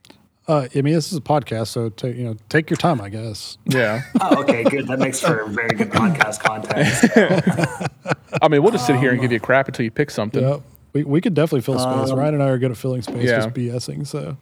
[0.49, 3.07] Uh, I mean, this is a podcast, so take you know take your time, I
[3.07, 3.57] guess.
[3.65, 4.01] Yeah.
[4.19, 4.87] Oh, okay, good.
[4.87, 7.89] That makes for very good podcast content.
[8.41, 10.43] I mean, we'll just sit here and give you crap until you pick something.
[10.43, 10.57] Yeah,
[10.91, 12.11] we, we could definitely fill space.
[12.11, 13.37] Um, Ryan and I are good at filling space, yeah.
[13.37, 14.05] just BSing.
[14.05, 14.35] So,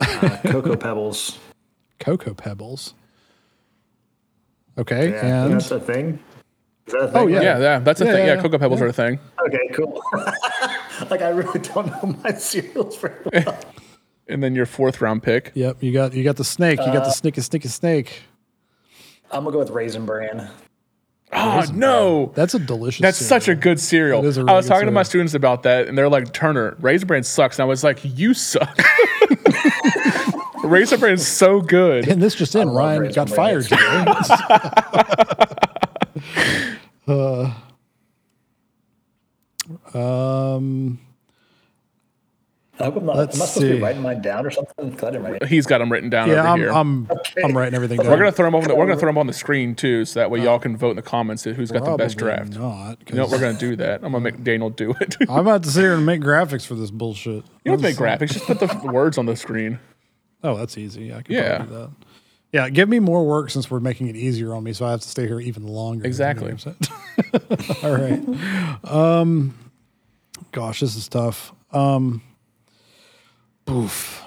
[0.00, 1.38] Cocoa Pebbles.
[1.98, 2.94] Cocoa Pebbles.
[4.78, 6.18] Okay, Yeah, and that's a thing.
[6.86, 7.16] Is that a thing?
[7.16, 7.42] Oh, yeah.
[7.42, 8.26] Yeah, yeah, that's a Yeah, thing.
[8.26, 9.18] Yeah, yeah, Cocoa Pebbles are a thing.
[9.46, 10.02] Okay, cool.
[11.10, 13.58] like I really don't know my cereals very well.
[14.28, 15.52] And then your fourth round pick.
[15.54, 16.78] yep, you got you got the snake.
[16.78, 18.22] You Uh, got the snicky snicky snake.
[19.30, 20.48] I'm gonna go with Raisin Bran.
[21.34, 23.00] Oh no, That's a delicious.
[23.00, 24.20] that's such a good cereal.
[24.22, 25.10] That is a I really was good talking to my cereal.
[25.28, 28.34] students about that, and they're like, "Turner, Raisin Bran sucks." And I was like, "You
[28.34, 28.78] suck."
[30.72, 32.08] Raisin Bran's so good.
[32.08, 34.06] And this just in, Ryan Raisin got fired today.
[37.08, 37.52] uh,
[39.94, 40.98] um,
[42.80, 43.16] I hope I'm not.
[43.16, 43.82] Let's am I supposed to be see.
[43.82, 44.92] writing mine down or something?
[44.94, 45.48] 'Cause I didn't write it.
[45.48, 46.72] He's got them written down yeah, over I'm, here.
[46.72, 47.08] I'm,
[47.44, 48.10] I'm writing everything down.
[48.10, 48.66] we're gonna throw them over.
[48.68, 50.90] The, we're gonna throw them on the screen too, so that way y'all can vote
[50.90, 52.54] in the comments who's got the best draft.
[52.58, 52.98] Not.
[53.04, 53.26] 'cause You know?
[53.26, 53.96] We're gonna do that.
[54.02, 55.16] I'm gonna make Daniel do it.
[55.28, 57.44] I'm about to sit here and make graphics for this bullshit.
[57.64, 58.32] You don't make graphics.
[58.32, 59.78] Just put the words on the screen.
[60.42, 61.12] Oh, that's easy.
[61.14, 61.56] I can Yeah.
[61.58, 61.90] probably do that.
[62.52, 65.00] Yeah, give me more work since we're making it easier on me, so I have
[65.00, 66.04] to stay here even longer.
[66.06, 66.48] Exactly.
[66.48, 66.74] You know
[67.30, 67.76] what I'm saying?
[67.82, 69.20] All right.
[69.20, 69.54] Um,
[70.52, 71.52] gosh, this is tough.
[71.72, 72.20] Um,
[73.70, 74.22] oof.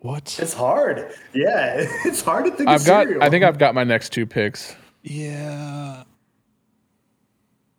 [0.00, 0.36] What?
[0.38, 1.12] It's hard.
[1.32, 2.68] Yeah, it's hard to think.
[2.68, 3.04] I've of got.
[3.06, 3.22] cereal.
[3.22, 4.74] I think I've got my next two picks.
[5.02, 6.02] Yeah.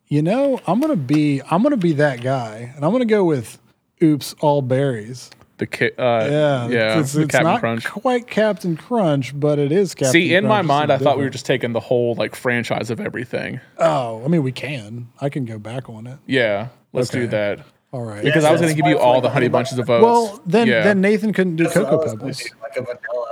[0.08, 3.58] You know, I'm gonna be I'm gonna be that guy, and I'm gonna go with
[4.02, 7.84] "Oops, all berries." The ki- uh, Yeah, yeah, It's, the it's Captain not Crunch.
[7.84, 10.10] quite Captain Crunch, but it is Captain.
[10.12, 12.90] See, in my mind, It's I thought we were just taking the whole like franchise
[12.90, 13.60] of everything.
[13.78, 15.08] Oh, I mean, we can.
[15.20, 16.18] I can go back on it.
[16.26, 17.60] Yeah, let's do that
[17.92, 18.24] All right.
[18.24, 19.88] because Yeah, I was going to give you all it's the honey honey bunches of
[19.88, 20.02] oats.
[20.02, 20.82] well, then yeah.
[20.82, 22.38] then Nathan couldn't do That's what I Cocoa Pebbles.
[22.38, 22.84] do, Like a.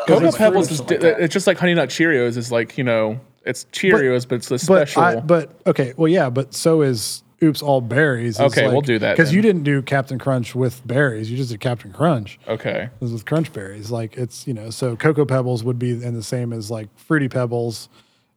[0.06, 1.24] Cocoa it's Pebbles is or di- something like that.
[1.24, 4.54] it's just like Honey Nut Cheerios is like you know it's Cheerios, but, it's the
[4.54, 5.02] But special.
[5.02, 8.38] I, but okay, well, yeah, but so is Oops, all berries.
[8.38, 11.30] Okay, we'll do that because you didn't do Captain Crunch with berries.
[11.30, 12.38] You just did Captain Crunch.
[12.46, 13.90] okay, This is with Crunch berries.
[13.90, 17.28] Like it's you know, so Cocoa Pebbles would be in the same as like Fruity
[17.28, 17.88] Pebbles,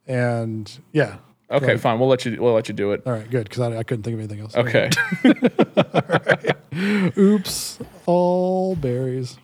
[0.06, 1.16] and yeah.
[1.50, 1.80] okay, Right.
[1.80, 1.98] fine.
[2.00, 2.40] We'll let you.
[2.42, 3.02] We'll let you do it.
[3.06, 4.56] All right, good because I, I couldn't think of anything else.
[4.56, 4.90] Okay.
[5.24, 7.16] all right.
[7.18, 9.38] Oops, all berries.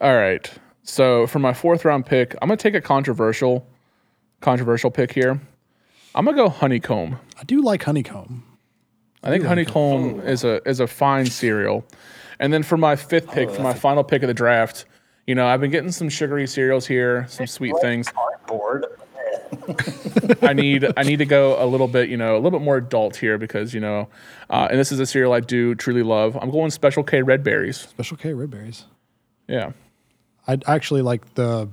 [0.00, 0.50] All right.
[0.82, 3.66] So for my fourth round pick, I'm gonna take a controversial,
[4.40, 5.40] controversial pick here.
[6.14, 7.18] I'm gonna go honeycomb.
[7.38, 8.44] I do like honeycomb.
[9.22, 11.84] I think honeycomb is a is a fine cereal.
[12.38, 14.86] And then for my fifth pick, for my final pick of the draft,
[15.26, 18.08] you know, I've been getting some sugary cereals here, some sweet things.
[18.08, 18.86] Cardboard.
[20.42, 22.78] I need I need to go a little bit, you know, a little bit more
[22.78, 24.08] adult here because you know,
[24.48, 26.36] uh, and this is a cereal I do truly love.
[26.40, 27.76] I'm going Special K red berries.
[27.76, 28.86] Special K red berries.
[29.48, 29.72] Yeah,
[30.48, 31.68] I actually like the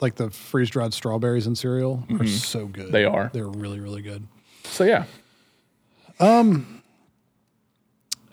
[0.00, 2.84] like the freeze dried strawberries in cereal are so good.
[2.84, 2.92] Mm-hmm.
[2.92, 3.30] They are.
[3.32, 4.26] They're really really good.
[4.64, 5.04] so yeah,
[6.20, 6.82] um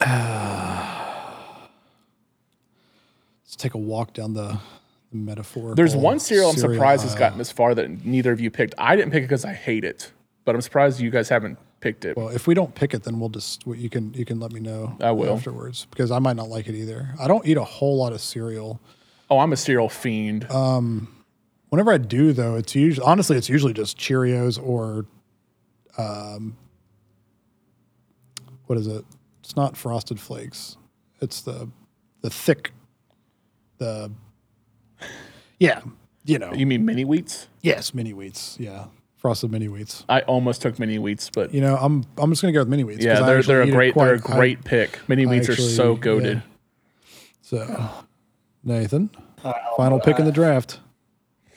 [3.44, 4.58] Let's take a walk down the,
[5.10, 5.74] the metaphor.
[5.74, 8.74] there's one cereal I'm cereal surprised has gotten this far that neither of you picked.
[8.78, 10.12] I didn't pick it because I hate it,
[10.44, 12.16] but I'm surprised you guys haven't picked it.
[12.16, 14.60] Well, if we don't pick it, then we'll just you can you can let me
[14.60, 14.96] know.
[15.00, 15.34] I will.
[15.36, 17.10] afterwards because I might not like it either.
[17.20, 18.80] I don't eat a whole lot of cereal.
[19.30, 20.50] Oh, I'm a cereal fiend.
[21.74, 25.06] Whenever I do, though, it's usually honestly it's usually just Cheerios or,
[25.98, 26.56] um,
[28.66, 29.04] what is it?
[29.40, 30.76] It's not Frosted Flakes.
[31.20, 31.68] It's the
[32.20, 32.70] the thick,
[33.78, 34.12] the
[35.58, 35.80] yeah,
[36.24, 37.48] you know, you mean mini wheats?
[37.62, 38.84] yes, mini wheats, yeah,
[39.16, 40.04] frosted mini wheats.
[40.08, 42.84] I almost took mini wheats, but You know, I'm I'm just gonna go with mini
[42.84, 42.98] wheats.
[42.98, 45.00] 'cause yeah, they're they're a eat it great they're a quite- I- great pick.
[45.08, 46.36] Mini I wheats are so goaded.
[46.36, 47.10] yeah.
[47.42, 47.90] So,
[48.62, 49.10] Nathan,
[49.76, 50.78] final pick in the draft.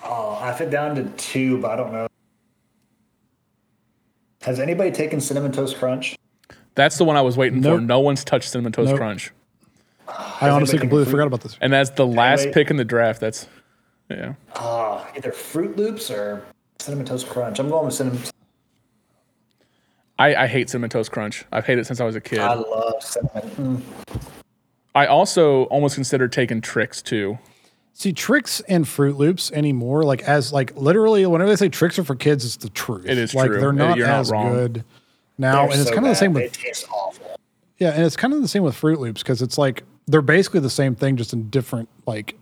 [0.10, 2.08] Oh, I fit down to two, but I don't know.
[4.42, 6.16] Has anybody taken cinnamon toast crunch?
[6.76, 7.82] That's the one I was waiting for.
[7.82, 8.98] No one's touched cinnamon toast Nope.
[9.00, 9.32] crunch,
[10.08, 11.58] I honestly completely taken forgot about this.
[11.60, 12.54] and that's the last wait.
[12.54, 13.20] pick in the draft.
[13.20, 13.48] That's
[14.10, 14.36] yeah.
[14.56, 16.44] Uh, either Froot Loops or
[16.80, 17.60] cinnamon toast crunch.
[17.60, 18.20] I'm going with cinnamon.
[20.20, 21.46] I, I hate cinnamon toast crunch.
[21.52, 22.40] I've hated it since I was a kid.
[22.40, 23.84] I I, love cinnamon.
[24.96, 25.08] Mm.
[25.10, 27.38] also almost considered taking Trix too.
[28.00, 32.04] See, Trix and Froot Loops anymore, like as like literally, whenever they say Trix are
[32.04, 33.08] for kids, it's the truth.
[33.08, 33.60] It is like true.
[33.60, 34.54] they're not You're not as wrong.
[34.54, 34.84] good
[35.40, 37.40] now, They're and it's so kind of the bad, same They with taste awful.
[37.80, 40.60] yeah, and it's kind of the same with Froot Loops because it's like they're basically
[40.60, 42.36] the same thing, just in different like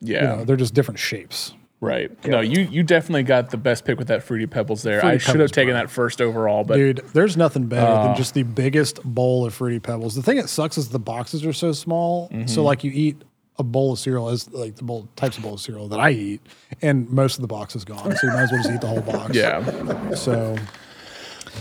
[0.00, 0.20] Yeah.
[0.20, 1.54] you know they're just different shapes.
[1.80, 2.12] Right.
[2.24, 5.00] No, you you definitely got the best pick with that fruity pebbles there.
[5.00, 5.80] Fruity I should have taken bro.
[5.80, 8.04] that first overall, but Dude, there's nothing better Uh.
[8.06, 10.14] than just the biggest bowl of fruity pebbles.
[10.14, 12.28] The thing that sucks is the boxes are so small.
[12.28, 12.46] Mm-hmm.
[12.46, 13.20] So like you eat
[13.58, 16.10] a bowl of cereal as like the bowl types of bowl of cereal that I
[16.10, 16.40] eat,
[16.80, 18.16] and most of the box is gone.
[18.16, 19.34] So you might as well just eat the whole box.
[19.34, 20.14] yeah.
[20.14, 20.56] So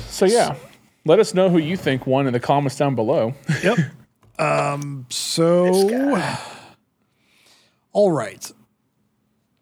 [0.08, 0.56] So yeah,
[1.06, 3.34] let us know who you think won in the comments down below.
[3.64, 3.78] Yep.
[4.40, 5.06] um.
[5.10, 6.18] So.
[7.94, 8.50] All right.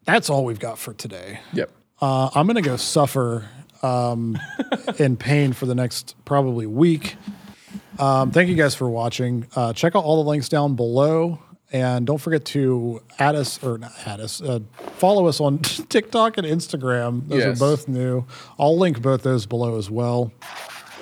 [0.05, 1.39] That's all we've got for today.
[1.53, 1.71] yep.
[2.01, 3.47] Uh, I'm gonna go suffer
[3.83, 4.37] um,
[4.99, 7.15] in pain for the next probably week.
[7.97, 9.47] Um, thank you guys for watching.
[9.55, 11.39] Uh, check out all the links down below,
[11.71, 14.41] and don't forget to add us or not add us.
[14.41, 14.59] Uh,
[14.97, 17.27] follow us on TikTok and Instagram.
[17.27, 17.57] Those Yes.
[17.57, 18.25] are both new.
[18.57, 20.31] I'll link both those below as well.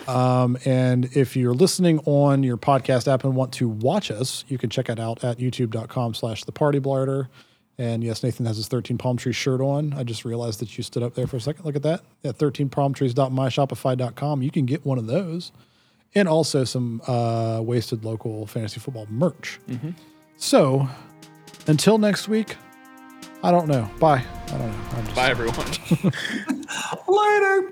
[0.08, 4.58] Um, and if you're listening on your podcast app and want to watch us, you
[4.58, 7.28] can check it out at youtube.com slash the party blarder.
[7.78, 9.94] And yes, Nathan has his 13 palm tree shirt on.
[9.94, 11.66] I just realized that you stood up there for a second.
[11.66, 12.02] Look at that.
[12.24, 15.52] At 13palmtrees.myshopify.com, you can get one of those.
[16.16, 19.60] And also some uh, wasted local fantasy football merch.
[20.38, 20.88] So
[21.68, 22.56] until next week,
[23.44, 23.90] I don't know.
[24.00, 24.24] Bye.
[24.48, 24.84] I don't know.
[24.96, 25.68] I'm just Bye everyone.
[27.08, 27.70] Later.